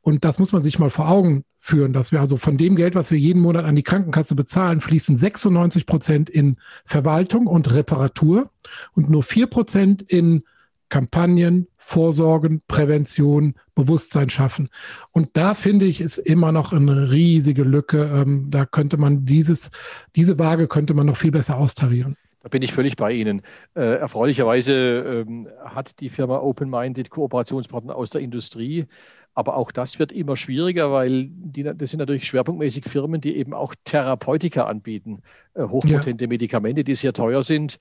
Und 0.00 0.24
das 0.24 0.38
muss 0.38 0.52
man 0.52 0.62
sich 0.62 0.78
mal 0.78 0.88
vor 0.88 1.10
Augen 1.10 1.42
führen, 1.58 1.92
dass 1.92 2.12
wir 2.12 2.20
also 2.20 2.38
von 2.38 2.56
dem 2.56 2.76
Geld, 2.76 2.94
was 2.94 3.10
wir 3.10 3.18
jeden 3.18 3.42
Monat 3.42 3.66
an 3.66 3.76
die 3.76 3.82
Krankenkasse 3.82 4.36
bezahlen, 4.36 4.80
fließen 4.80 5.18
96 5.18 5.84
Prozent 5.84 6.30
in 6.30 6.56
Verwaltung 6.86 7.46
und 7.46 7.74
Reparatur 7.74 8.50
und 8.94 9.10
nur 9.10 9.22
vier 9.22 9.48
Prozent 9.48 10.00
in 10.00 10.44
Kampagnen, 10.88 11.68
Vorsorgen, 11.76 12.62
Prävention, 12.68 13.54
Bewusstsein 13.74 14.30
schaffen. 14.30 14.68
Und 15.12 15.36
da 15.36 15.54
finde 15.54 15.84
ich, 15.84 16.00
ist 16.00 16.18
immer 16.18 16.52
noch 16.52 16.72
eine 16.72 17.10
riesige 17.10 17.62
Lücke. 17.62 18.10
Ähm, 18.14 18.46
da 18.50 18.66
könnte 18.66 18.96
man 18.96 19.24
dieses, 19.24 19.70
diese 20.14 20.38
Waage 20.38 20.68
könnte 20.68 20.94
man 20.94 21.06
noch 21.06 21.16
viel 21.16 21.32
besser 21.32 21.56
austarieren. 21.56 22.16
Da 22.42 22.48
bin 22.48 22.62
ich 22.62 22.72
völlig 22.72 22.94
bei 22.94 23.12
Ihnen. 23.12 23.42
Äh, 23.74 23.96
erfreulicherweise 23.96 25.24
ähm, 25.26 25.48
hat 25.64 25.98
die 25.98 26.10
Firma 26.10 26.38
Open 26.38 26.70
Minded 26.70 27.10
Kooperationspartner 27.10 27.96
aus 27.96 28.10
der 28.10 28.20
Industrie. 28.20 28.86
Aber 29.34 29.56
auch 29.56 29.70
das 29.70 29.98
wird 29.98 30.12
immer 30.12 30.36
schwieriger, 30.36 30.90
weil 30.92 31.26
die, 31.28 31.62
das 31.62 31.90
sind 31.90 31.98
natürlich 31.98 32.26
schwerpunktmäßig 32.26 32.84
Firmen, 32.86 33.20
die 33.20 33.36
eben 33.36 33.52
auch 33.52 33.74
Therapeutika 33.84 34.64
anbieten, 34.64 35.22
äh, 35.54 35.64
hochpotente 35.64 36.24
ja. 36.24 36.28
Medikamente, 36.28 36.84
die 36.84 36.94
sehr 36.94 37.12
teuer 37.12 37.42
sind 37.42 37.78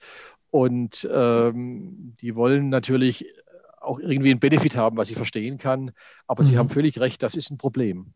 Und 0.55 1.05
ähm, 1.11 2.15
die 2.21 2.33
wollen 2.33 2.69
natürlich 2.69 3.25
auch 3.81 3.99
irgendwie 3.99 4.31
einen 4.31 4.39
Benefit 4.39 4.77
haben, 4.77 4.95
was 4.95 5.09
ich 5.09 5.17
verstehen 5.17 5.57
kann. 5.57 5.91
Aber 6.27 6.43
mhm. 6.43 6.47
Sie 6.47 6.57
haben 6.57 6.69
völlig 6.69 6.97
recht, 6.97 7.21
das 7.21 7.35
ist 7.35 7.51
ein 7.51 7.57
Problem. 7.57 8.13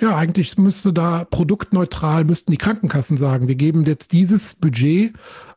Ja, 0.00 0.16
eigentlich 0.16 0.58
müsste 0.58 0.92
da 0.92 1.24
produktneutral, 1.24 2.24
müssten 2.24 2.50
die 2.50 2.58
Krankenkassen 2.58 3.16
sagen, 3.16 3.46
wir 3.46 3.54
geben 3.54 3.84
jetzt 3.84 4.10
dieses 4.10 4.54
Budget 4.54 5.12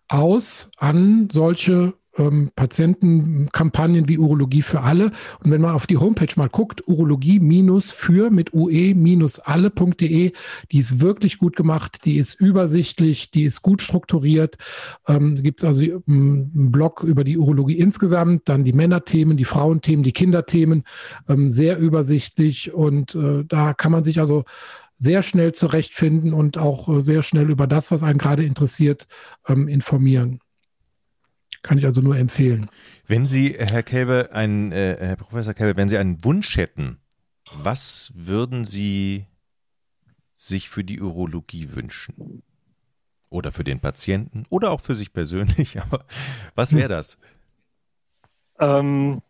aus 0.07 0.69
an 0.77 1.27
solche 1.31 1.95
ähm, 2.17 2.51
Patientenkampagnen 2.55 4.07
wie 4.07 4.17
Urologie 4.17 4.61
für 4.61 4.81
alle. 4.81 5.11
Und 5.43 5.51
wenn 5.51 5.61
man 5.61 5.75
auf 5.75 5.87
die 5.87 5.97
Homepage 5.97 6.33
mal 6.35 6.49
guckt, 6.49 6.87
urologie 6.87 7.39
für 7.81 8.29
mit 8.29 8.53
ue-alle.de, 8.53 10.31
die 10.71 10.77
ist 10.77 10.99
wirklich 10.99 11.37
gut 11.37 11.55
gemacht, 11.55 12.05
die 12.05 12.17
ist 12.17 12.33
übersichtlich, 12.39 13.31
die 13.31 13.43
ist 13.43 13.61
gut 13.61 13.81
strukturiert. 13.81 14.57
Ähm, 15.07 15.35
Gibt 15.35 15.59
es 15.61 15.65
also 15.65 15.81
einen 16.07 16.71
Blog 16.71 17.03
über 17.03 17.23
die 17.23 17.37
Urologie 17.37 17.77
insgesamt, 17.77 18.49
dann 18.49 18.63
die 18.63 18.73
Männerthemen, 18.73 19.37
die 19.37 19.45
Frauenthemen, 19.45 20.03
die 20.03 20.13
Kinderthemen, 20.13 20.83
ähm, 21.27 21.49
sehr 21.49 21.77
übersichtlich. 21.77 22.73
Und 22.73 23.15
äh, 23.15 23.43
da 23.45 23.73
kann 23.73 23.91
man 23.91 24.03
sich 24.03 24.19
also 24.19 24.43
sehr 24.97 25.23
schnell 25.23 25.51
zurechtfinden 25.53 26.33
und 26.33 26.57
auch 26.57 26.89
äh, 26.89 27.01
sehr 27.01 27.21
schnell 27.21 27.49
über 27.49 27.67
das, 27.67 27.91
was 27.91 28.03
einen 28.03 28.17
gerade 28.19 28.43
interessiert, 28.43 29.07
ähm, 29.47 29.67
informieren. 29.67 30.39
Kann 31.65 31.79
ich 31.79 31.85
also 31.85 31.99
nur 31.99 32.15
empfehlen. 32.15 32.69
Wenn 33.07 33.25
Sie, 33.25 33.55
Herr 33.57 33.81
Kelbe, 33.81 34.29
ein, 34.31 34.71
äh, 34.71 34.97
Herr 34.99 35.15
Professor 35.15 35.55
Kelbe, 35.55 35.75
wenn 35.77 35.89
Sie 35.89 35.97
einen 35.97 36.23
Wunsch 36.23 36.57
hätten, 36.57 36.99
was 37.55 38.13
würden 38.13 38.65
Sie 38.65 39.25
sich 40.35 40.69
für 40.69 40.83
die 40.83 41.01
Urologie 41.01 41.73
wünschen? 41.73 42.43
Oder 43.31 43.51
für 43.51 43.63
den 43.63 43.79
Patienten 43.79 44.43
oder 44.49 44.69
auch 44.69 44.79
für 44.79 44.95
sich 44.95 45.11
persönlich, 45.11 45.81
aber 45.81 46.05
was 46.53 46.75
wäre 46.75 46.89
das? 46.89 47.17
Ähm, 48.59 49.23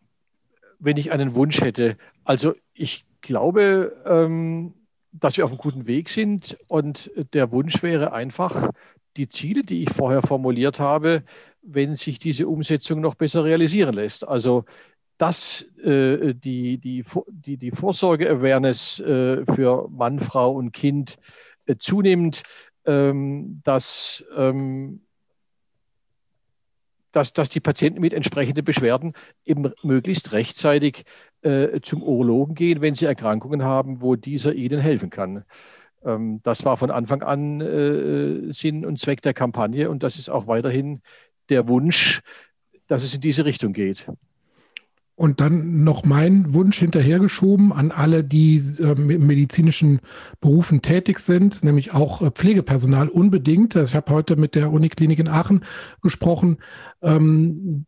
wenn 0.80 0.98
ich 0.98 1.14
einen 1.14 1.36
Wunsch 1.36 1.62
hätte, 1.62 1.98
also 2.26 2.54
ich 2.74 3.06
glaube, 3.22 3.96
ähm, 4.06 4.74
dass 5.14 5.38
wir 5.38 5.46
auf 5.46 5.52
einem 5.52 5.58
guten 5.58 5.88
Weg 5.88 6.10
sind 6.10 6.58
und 6.68 7.10
der 7.32 7.54
Wunsch 7.54 7.82
wäre 7.82 8.12
einfach, 8.12 8.72
die 9.16 9.30
Ziele, 9.30 9.64
die 9.64 9.84
ich 9.84 9.92
vorher 9.92 10.22
formuliert 10.22 10.82
habe, 10.82 11.24
wenn 11.66 11.96
sich 11.96 12.20
diese 12.20 12.48
Umsetzung 12.48 13.02
noch 13.02 13.16
besser 13.16 13.44
realisieren 13.44 13.96
lässt. 13.96 14.28
Also 14.28 14.66
dass 15.18 15.66
äh, 15.84 16.34
die, 16.34 16.78
die, 16.78 17.06
die, 17.30 17.58
die 17.58 17.72
Vorsorge-Awareness 17.72 19.00
äh, 19.00 19.46
für 19.46 19.88
Mann, 19.90 20.20
Frau 20.20 20.52
und 20.52 20.74
Kind 20.74 21.18
äh, 21.68 21.76
zunimmt, 21.78 22.44
ähm, 22.86 23.62
dass, 23.64 24.26
ähm, 24.36 25.02
dass, 27.12 27.32
dass 27.32 27.50
die 27.50 27.62
Patienten 27.62 28.02
mit 28.02 28.14
entsprechenden 28.14 28.66
Beschwerden 28.66 29.14
eben 29.46 29.72
möglichst 29.84 30.34
rechtzeitig 30.34 31.06
äh, 31.42 31.80
zum 31.82 32.04
Urologen 32.04 32.56
gehen, 32.56 32.82
wenn 32.82 32.96
sie 32.96 33.06
Erkrankungen 33.06 33.64
haben, 33.64 34.02
wo 34.02 34.16
dieser 34.16 34.54
ihnen 34.54 34.80
helfen 34.80 35.10
kann. 35.10 35.46
Ähm, 36.04 36.42
das 36.44 36.66
war 36.66 36.76
von 36.76 36.92
Anfang 36.92 37.24
an 37.24 37.62
äh, 37.62 38.52
Sinn 38.54 38.86
und 38.86 39.00
Zweck 39.00 39.22
der 39.22 39.34
Kampagne 39.34 39.90
und 39.90 40.04
das 40.04 40.18
ist 40.18 40.30
auch 40.30 40.48
weiterhin 40.48 41.02
der 41.50 41.68
Wunsch, 41.68 42.22
dass 42.88 43.04
es 43.04 43.14
in 43.14 43.22
diese 43.22 43.46
Richtung 43.46 43.74
geht. 43.74 44.08
Und 45.18 45.40
dann 45.40 45.86
noch 45.86 46.04
mein 46.04 46.54
Wunsch 46.54 46.78
hinterhergeschoben 46.80 47.72
an 47.72 47.92
alle, 47.92 48.26
die 48.26 48.58
äh, 48.58 48.92
im 48.92 49.26
medizinischen 49.26 50.02
Berufen 50.42 50.82
tätig 50.82 51.20
sind, 51.20 51.64
nämlich 51.64 51.94
auch 51.94 52.22
äh, 52.22 52.32
Pflegepersonal 52.32 53.08
unbedingt. 53.08 53.78
Also 53.78 53.92
ich 53.92 53.96
habe 53.96 54.12
heute 54.12 54.36
mit 54.36 54.56
der 54.56 54.74
Uniklinik 54.74 55.20
in 55.20 55.30
Aachen 55.30 55.64
gesprochen. 56.02 56.58
Ähm, 57.02 57.86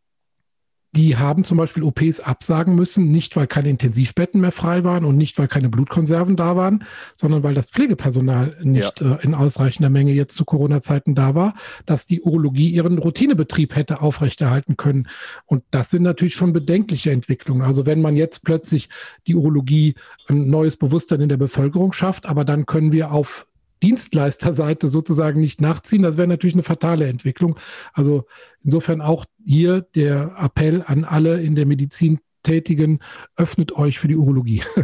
die 0.95 1.17
haben 1.17 1.43
zum 1.43 1.57
Beispiel 1.57 1.83
OPs 1.83 2.21
absagen 2.21 2.73
müssen, 2.75 3.11
nicht 3.11 3.35
weil 3.35 3.47
keine 3.47 3.69
Intensivbetten 3.69 4.41
mehr 4.41 4.51
frei 4.51 4.83
waren 4.83 5.05
und 5.05 5.17
nicht 5.17 5.37
weil 5.37 5.47
keine 5.47 5.69
Blutkonserven 5.69 6.35
da 6.35 6.55
waren, 6.55 6.83
sondern 7.15 7.43
weil 7.43 7.53
das 7.53 7.69
Pflegepersonal 7.69 8.57
nicht 8.63 9.01
ja. 9.01 9.15
äh, 9.15 9.23
in 9.23 9.35
ausreichender 9.35 9.89
Menge 9.89 10.13
jetzt 10.13 10.35
zu 10.35 10.45
Corona-Zeiten 10.45 11.13
da 11.13 11.35
war, 11.35 11.53
dass 11.85 12.07
die 12.07 12.21
Urologie 12.21 12.69
ihren 12.69 12.97
Routinebetrieb 12.97 13.75
hätte 13.75 14.01
aufrechterhalten 14.01 14.77
können. 14.77 15.07
Und 15.45 15.63
das 15.71 15.89
sind 15.89 16.03
natürlich 16.03 16.35
schon 16.35 16.53
bedenkliche 16.53 17.11
Entwicklungen. 17.11 17.61
Also 17.61 17.85
wenn 17.85 18.01
man 18.01 18.15
jetzt 18.15 18.43
plötzlich 18.43 18.89
die 19.27 19.35
Urologie 19.35 19.95
ein 20.27 20.49
neues 20.49 20.77
Bewusstsein 20.77 21.21
in 21.21 21.29
der 21.29 21.37
Bevölkerung 21.37 21.93
schafft, 21.93 22.25
aber 22.25 22.45
dann 22.45 22.65
können 22.65 22.91
wir 22.91 23.11
auf 23.11 23.45
Dienstleisterseite 23.83 24.89
sozusagen 24.89 25.39
nicht 25.39 25.61
nachziehen. 25.61 26.01
Das 26.01 26.17
wäre 26.17 26.27
natürlich 26.27 26.55
eine 26.55 26.63
fatale 26.63 27.07
Entwicklung. 27.07 27.57
Also 27.93 28.25
insofern 28.63 29.01
auch 29.01 29.25
hier 29.45 29.81
der 29.81 30.35
Appell 30.37 30.83
an 30.85 31.03
alle 31.03 31.41
in 31.41 31.55
der 31.55 31.65
Medizin 31.65 32.19
Tätigen, 32.47 32.99
öffnet 33.35 33.73
euch 33.73 33.99
für 33.99 34.07
die 34.07 34.15
Urologie. 34.15 34.63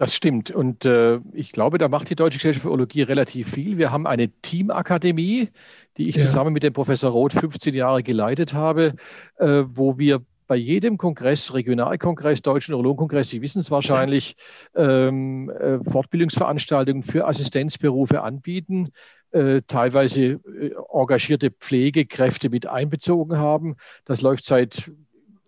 Das 0.00 0.14
stimmt. 0.14 0.52
Und 0.52 0.84
äh, 0.84 1.18
ich 1.32 1.50
glaube, 1.50 1.76
da 1.78 1.88
macht 1.88 2.08
die 2.08 2.14
Deutsche 2.14 2.38
Gesellschaft 2.38 2.62
für 2.62 2.68
Urologie 2.68 3.02
relativ 3.02 3.50
viel. 3.50 3.78
Wir 3.78 3.90
haben 3.90 4.06
eine 4.06 4.28
Teamakademie, 4.28 5.48
die 5.96 6.08
ich 6.08 6.14
ja. 6.14 6.26
zusammen 6.26 6.52
mit 6.52 6.62
dem 6.62 6.72
Professor 6.72 7.10
Roth 7.10 7.32
15 7.32 7.74
Jahre 7.74 8.04
geleitet 8.04 8.54
habe, 8.54 8.94
äh, 9.38 9.64
wo 9.66 9.98
wir 9.98 10.22
bei 10.48 10.56
jedem 10.56 10.96
Kongress, 10.96 11.52
Regionalkongress, 11.52 12.42
Deutschen 12.42 12.74
Urologenkongress, 12.74 13.28
Sie 13.28 13.42
wissen 13.42 13.60
es 13.60 13.70
wahrscheinlich, 13.70 14.34
ähm, 14.74 15.50
äh, 15.50 15.78
Fortbildungsveranstaltungen 15.90 17.04
für 17.04 17.28
Assistenzberufe 17.28 18.22
anbieten, 18.22 18.88
äh, 19.30 19.60
teilweise 19.66 20.22
äh, 20.22 20.72
engagierte 20.90 21.50
Pflegekräfte 21.50 22.48
mit 22.48 22.66
einbezogen 22.66 23.36
haben. 23.36 23.76
Das 24.06 24.22
läuft 24.22 24.44
seit 24.44 24.90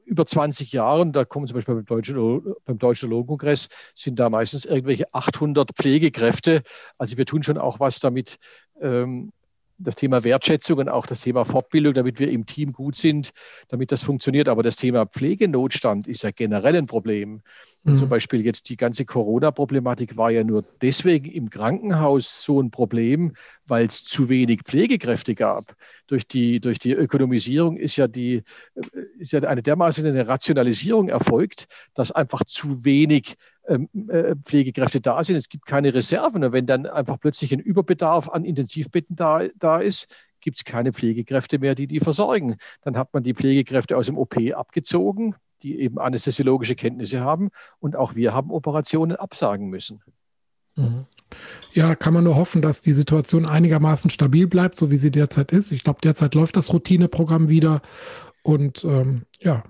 über 0.05 0.27
20 0.27 0.71
Jahren, 0.73 1.13
da 1.13 1.25
kommen 1.25 1.47
zum 1.47 1.55
Beispiel 1.55 1.77
beim 1.77 1.87
Deutschen, 1.87 2.55
beim 2.67 2.79
Deutschen 2.79 3.07
Urologenkongress, 3.07 3.69
sind 3.95 4.19
da 4.19 4.29
meistens 4.29 4.67
irgendwelche 4.67 5.15
800 5.15 5.71
Pflegekräfte. 5.73 6.63
Also 6.99 7.17
wir 7.17 7.25
tun 7.25 7.43
schon 7.43 7.57
auch 7.57 7.81
was 7.81 8.01
damit, 8.01 8.37
ähm, 8.83 9.33
das 9.81 9.97
Thema 9.97 10.25
Wertschätzung 10.25 10.79
und 10.79 10.89
auch 10.89 11.07
das 11.07 11.23
Thema 11.23 11.45
Fortbildung, 11.45 11.95
damit 11.95 12.19
wir 12.19 12.31
im 12.31 12.47
Team 12.47 12.73
gut 12.73 12.97
sind, 12.97 13.31
damit 13.69 13.93
das 13.93 14.03
funktioniert. 14.03 14.49
Aber 14.49 14.63
das 14.63 14.77
Thema 14.77 15.07
Pflegenotstand 15.07 16.07
ist 16.07 16.23
ja 16.23 16.31
generell 16.31 16.77
ein 16.77 16.87
Problem. 16.87 17.43
Mhm. 17.85 17.99
Zum 17.99 18.09
Beispiel 18.09 18.45
jetzt 18.45 18.69
die 18.69 18.77
ganze 18.77 19.07
Corona-Problematik 19.07 20.17
war 20.17 20.31
ja 20.31 20.45
nur 20.45 20.65
deswegen 20.83 21.31
im 21.31 21.49
Krankenhaus 21.49 22.43
so 22.43 22.61
ein 22.61 22.71
Problem, 22.71 23.33
weil 23.67 23.87
es 23.87 24.05
zu 24.05 24.29
wenig 24.29 24.63
Pflegekräfte 24.65 25.35
gab. 25.35 25.75
Durch 26.07 26.27
die, 26.27 26.61
durch 26.61 26.79
die 26.79 26.93
Ökonomisierung 26.93 27.77
ist 27.77 27.97
ja, 27.97 28.07
die, 28.07 28.43
ist 29.19 29.33
ja 29.33 29.41
eine 29.41 29.63
dermaßen 29.63 30.05
eine 30.05 30.29
Rationalisierung 30.29 31.09
erfolgt, 31.09 31.69
dass 31.95 32.13
einfach 32.13 32.45
zu 32.45 32.85
wenig 32.85 33.37
äh, 33.60 33.60
Pflegekräfte 34.45 35.01
da 35.01 35.23
sind. 35.23 35.37
Es 35.37 35.49
gibt 35.49 35.67
keine 35.67 35.95
Reserven. 35.95 36.45
Und 36.45 36.53
wenn 36.53 36.67
dann 36.67 36.87
einfach 36.87 37.21
plötzlich 37.21 37.53
ein 37.53 37.61
Überbedarf 37.61 38.29
an 38.29 38.45
Intensivbetten 38.45 39.17
da, 39.17 39.43
da 39.59 39.81
ist, 39.81 40.09
gibt 40.41 40.59
es 40.59 40.65
keine 40.65 40.93
Pflegekräfte 40.93 41.59
mehr, 41.59 41.75
die 41.75 41.87
die 41.87 42.01
versorgen. 42.01 42.57
Dann 42.83 42.97
hat 42.97 43.13
man 43.13 43.23
die 43.23 43.35
Pflegekräfte 43.35 43.97
aus 43.97 44.07
dem 44.07 44.19
OP 44.19 44.37
abgezogen, 44.55 45.35
die 45.63 45.81
eben 45.81 45.99
anästhesiologische 45.99 46.75
Kenntnisse 46.75 47.21
haben. 47.21 47.51
Und 47.79 47.97
auch 47.97 48.15
wir 48.15 48.33
haben 48.33 48.51
Operationen 48.51 49.17
absagen 49.17 49.69
müssen. 49.69 50.03
Mhm. 50.77 51.07
Ja, 51.73 51.95
kann 51.95 52.15
man 52.15 52.25
nur 52.25 52.37
hoffen, 52.37 52.63
dass 52.63 52.83
die 52.83 52.93
Situation 52.93 53.47
einigermaßen 53.47 54.11
stabil 54.11 54.49
bleibt, 54.49 54.77
so 54.77 54.91
wie 54.91 54.97
sie 54.97 55.13
derzeit 55.13 55.53
ist. 55.53 55.71
Ich 55.71 55.85
glaube, 55.85 56.01
derzeit 56.03 56.35
läuft 56.35 56.57
das 56.57 56.73
Routineprogramm 56.73 57.49
wieder. 57.49 57.83
Und 58.43 58.85
ähm, 58.85 59.27
ja, 59.41 59.63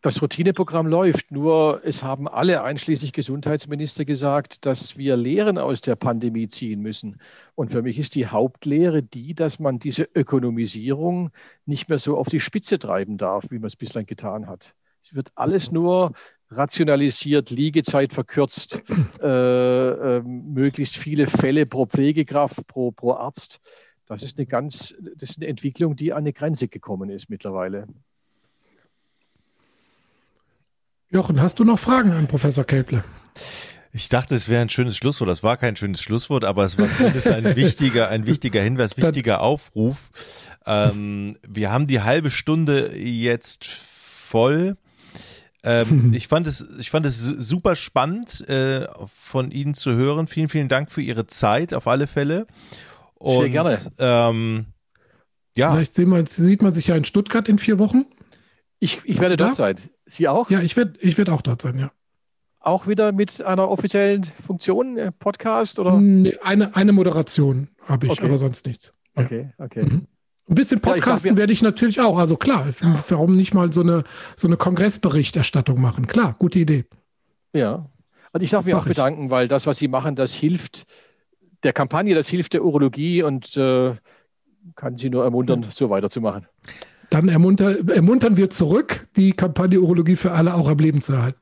das 0.00 0.22
Routineprogramm 0.22 0.86
läuft, 0.86 1.32
nur 1.32 1.80
es 1.84 2.04
haben 2.04 2.28
alle, 2.28 2.62
einschließlich 2.62 3.12
Gesundheitsminister, 3.12 4.04
gesagt, 4.04 4.64
dass 4.64 4.96
wir 4.96 5.16
Lehren 5.16 5.58
aus 5.58 5.80
der 5.80 5.96
Pandemie 5.96 6.46
ziehen 6.46 6.80
müssen. 6.80 7.20
Und 7.56 7.72
für 7.72 7.82
mich 7.82 7.98
ist 7.98 8.14
die 8.14 8.28
Hauptlehre 8.28 9.02
die, 9.02 9.34
dass 9.34 9.58
man 9.58 9.80
diese 9.80 10.08
Ökonomisierung 10.14 11.30
nicht 11.66 11.88
mehr 11.88 11.98
so 11.98 12.16
auf 12.16 12.28
die 12.28 12.38
Spitze 12.38 12.78
treiben 12.78 13.18
darf, 13.18 13.46
wie 13.50 13.58
man 13.58 13.66
es 13.66 13.76
bislang 13.76 14.06
getan 14.06 14.46
hat. 14.46 14.74
Es 15.02 15.14
wird 15.14 15.32
alles 15.34 15.72
nur 15.72 16.12
rationalisiert, 16.50 17.50
Liegezeit 17.50 18.12
verkürzt, 18.12 18.80
äh, 19.20 20.16
äh, 20.16 20.22
möglichst 20.22 20.96
viele 20.96 21.26
Fälle 21.26 21.66
pro 21.66 21.86
Pflegekraft, 21.86 22.66
pro, 22.68 22.92
pro 22.92 23.14
Arzt. 23.14 23.60
Das 24.06 24.22
ist 24.22 24.38
eine 24.38 24.46
ganz, 24.46 24.94
das 25.16 25.30
ist 25.30 25.38
eine 25.38 25.48
Entwicklung, 25.48 25.96
die 25.96 26.12
an 26.12 26.18
eine 26.18 26.32
Grenze 26.32 26.68
gekommen 26.68 27.10
ist 27.10 27.28
mittlerweile. 27.28 27.88
Jochen, 31.10 31.40
hast 31.40 31.58
du 31.58 31.64
noch 31.64 31.78
Fragen 31.78 32.12
an 32.12 32.28
Professor 32.28 32.64
Kelple? 32.64 33.02
Ich 33.92 34.10
dachte, 34.10 34.34
es 34.34 34.48
wäre 34.48 34.60
ein 34.60 34.68
schönes 34.68 34.96
Schlusswort. 34.96 35.30
Das 35.30 35.42
war 35.42 35.56
kein 35.56 35.74
schönes 35.74 36.02
Schlusswort, 36.02 36.44
aber 36.44 36.64
es 36.64 36.78
war 36.78 36.86
zumindest 36.92 37.28
ein 37.28 37.56
wichtiger, 37.56 38.10
ein 38.10 38.26
wichtiger 38.26 38.62
Hinweis, 38.62 38.96
wichtiger 38.96 39.40
Aufruf. 39.40 40.10
Ähm, 40.66 41.34
wir 41.48 41.72
haben 41.72 41.86
die 41.86 42.02
halbe 42.02 42.30
Stunde 42.30 42.94
jetzt 42.94 43.64
voll. 43.64 44.76
Ähm, 45.64 46.12
ich 46.14 46.28
fand 46.28 46.46
es, 46.46 46.76
ich 46.78 46.90
fand 46.90 47.06
es 47.06 47.18
super 47.18 47.74
spannend, 47.74 48.46
äh, 48.48 48.86
von 49.14 49.50
Ihnen 49.50 49.72
zu 49.72 49.92
hören. 49.92 50.26
Vielen, 50.26 50.50
vielen 50.50 50.68
Dank 50.68 50.92
für 50.92 51.00
Ihre 51.00 51.26
Zeit 51.26 51.72
auf 51.72 51.86
alle 51.88 52.06
Fälle. 52.06 52.46
Und, 53.14 53.40
Sehr 53.40 53.50
gerne. 53.50 53.78
Ähm, 53.98 54.66
Ja. 55.56 55.72
Vielleicht 55.72 55.94
sehen 55.94 56.10
wir, 56.10 56.24
sieht 56.26 56.60
man 56.60 56.74
sich 56.74 56.88
ja 56.88 56.96
in 56.96 57.04
Stuttgart 57.04 57.48
in 57.48 57.58
vier 57.58 57.78
Wochen. 57.78 58.04
Ich, 58.78 59.00
ich 59.04 59.18
werde 59.18 59.36
dort 59.36 59.56
sein. 59.56 59.76
Sie 60.08 60.28
auch? 60.28 60.50
Ja, 60.50 60.60
ich 60.60 60.76
werde 60.76 60.94
ich 61.00 61.16
werd 61.18 61.30
auch 61.30 61.42
dort 61.42 61.62
sein, 61.62 61.78
ja. 61.78 61.90
Auch 62.60 62.86
wieder 62.86 63.12
mit 63.12 63.40
einer 63.40 63.70
offiziellen 63.70 64.30
Funktion, 64.46 64.98
äh, 64.98 65.12
Podcast 65.12 65.78
oder? 65.78 65.98
Nee, 65.98 66.36
eine, 66.42 66.74
eine 66.74 66.92
Moderation 66.92 67.68
habe 67.82 68.06
ich, 68.06 68.12
okay. 68.12 68.26
aber 68.26 68.38
sonst 68.38 68.66
nichts. 68.66 68.94
Ja. 69.16 69.24
Okay, 69.24 69.50
okay. 69.58 69.82
Mhm. 69.84 70.06
Ein 70.48 70.54
bisschen 70.54 70.80
Podcasten 70.80 71.32
ja, 71.32 71.36
werde 71.36 71.52
ich 71.52 71.62
natürlich 71.62 72.00
auch. 72.00 72.18
Also 72.18 72.36
klar, 72.36 72.66
warum 73.08 73.36
nicht 73.36 73.52
mal 73.52 73.72
so 73.72 73.82
eine, 73.82 74.04
so 74.34 74.48
eine 74.48 74.56
Kongressberichterstattung 74.56 75.80
machen? 75.80 76.06
Klar, 76.06 76.36
gute 76.38 76.58
Idee. 76.58 76.86
Ja. 77.52 77.86
Und 78.32 78.42
ich 78.42 78.50
darf 78.50 78.64
mich 78.64 78.74
Mach 78.74 78.82
auch 78.82 78.86
bedanken, 78.86 79.26
ich. 79.26 79.30
weil 79.30 79.48
das, 79.48 79.66
was 79.66 79.78
Sie 79.78 79.88
machen, 79.88 80.16
das 80.16 80.32
hilft 80.32 80.86
der 81.62 81.72
Kampagne, 81.72 82.14
das 82.14 82.28
hilft 82.28 82.54
der 82.54 82.64
Urologie 82.64 83.22
und 83.22 83.56
äh, 83.56 83.94
kann 84.74 84.96
Sie 84.96 85.10
nur 85.10 85.24
ermuntern, 85.24 85.64
ja. 85.64 85.70
so 85.70 85.90
weiterzumachen. 85.90 86.46
Dann 87.10 87.28
ermunter, 87.28 87.76
ermuntern 87.88 88.36
wir 88.36 88.50
zurück, 88.50 89.06
die 89.16 89.32
Kampagne 89.32 89.80
Urologie 89.80 90.16
für 90.16 90.32
alle 90.32 90.54
auch 90.54 90.68
am 90.68 90.78
Leben 90.78 91.00
zu 91.00 91.14
erhalten. 91.14 91.40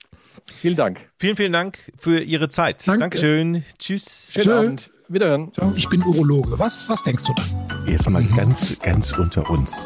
Vielen 0.61 0.77
Dank. 0.77 1.01
Vielen, 1.19 1.37
vielen 1.37 1.53
Dank 1.53 1.79
für 1.99 2.21
Ihre 2.21 2.49
Zeit. 2.49 2.87
Danke. 2.87 3.01
Dankeschön. 3.01 3.65
Tschüss. 3.79 4.31
Schönen 4.33 4.45
Schön. 4.45 4.53
Abend. 4.53 4.91
Wiederhören. 5.09 5.53
Ciao. 5.53 5.73
Ich 5.77 5.89
bin 5.89 6.03
Urologe. 6.03 6.59
Was, 6.59 6.89
was 6.89 7.03
denkst 7.03 7.25
du 7.25 7.33
da? 7.35 7.43
Jetzt 7.87 8.11
mal 8.11 8.23
mhm. 8.23 8.35
ganz, 8.35 8.79
ganz 8.81 9.13
unter 9.13 9.49
uns. 9.49 9.85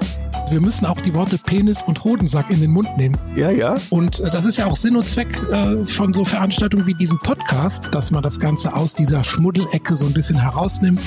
Wir 0.50 0.60
müssen 0.60 0.86
auch 0.86 1.00
die 1.00 1.14
Worte 1.14 1.36
Penis 1.38 1.82
und 1.82 2.02
Hodensack 2.04 2.50
in 2.50 2.60
den 2.60 2.70
Mund 2.70 2.88
nehmen. 2.96 3.16
Ja, 3.36 3.50
ja. 3.50 3.74
Und 3.90 4.20
äh, 4.20 4.30
das 4.30 4.44
ist 4.46 4.56
ja 4.56 4.66
auch 4.66 4.76
Sinn 4.76 4.96
und 4.96 5.06
Zweck 5.06 5.28
äh, 5.50 5.84
von 5.84 6.14
so 6.14 6.24
Veranstaltungen 6.24 6.86
wie 6.86 6.94
diesem 6.94 7.18
Podcast, 7.18 7.94
dass 7.94 8.10
man 8.10 8.22
das 8.22 8.40
Ganze 8.40 8.74
aus 8.74 8.94
dieser 8.94 9.22
Schmuddelecke 9.22 9.94
so 9.96 10.06
ein 10.06 10.14
bisschen 10.14 10.40
herausnimmt. 10.40 11.00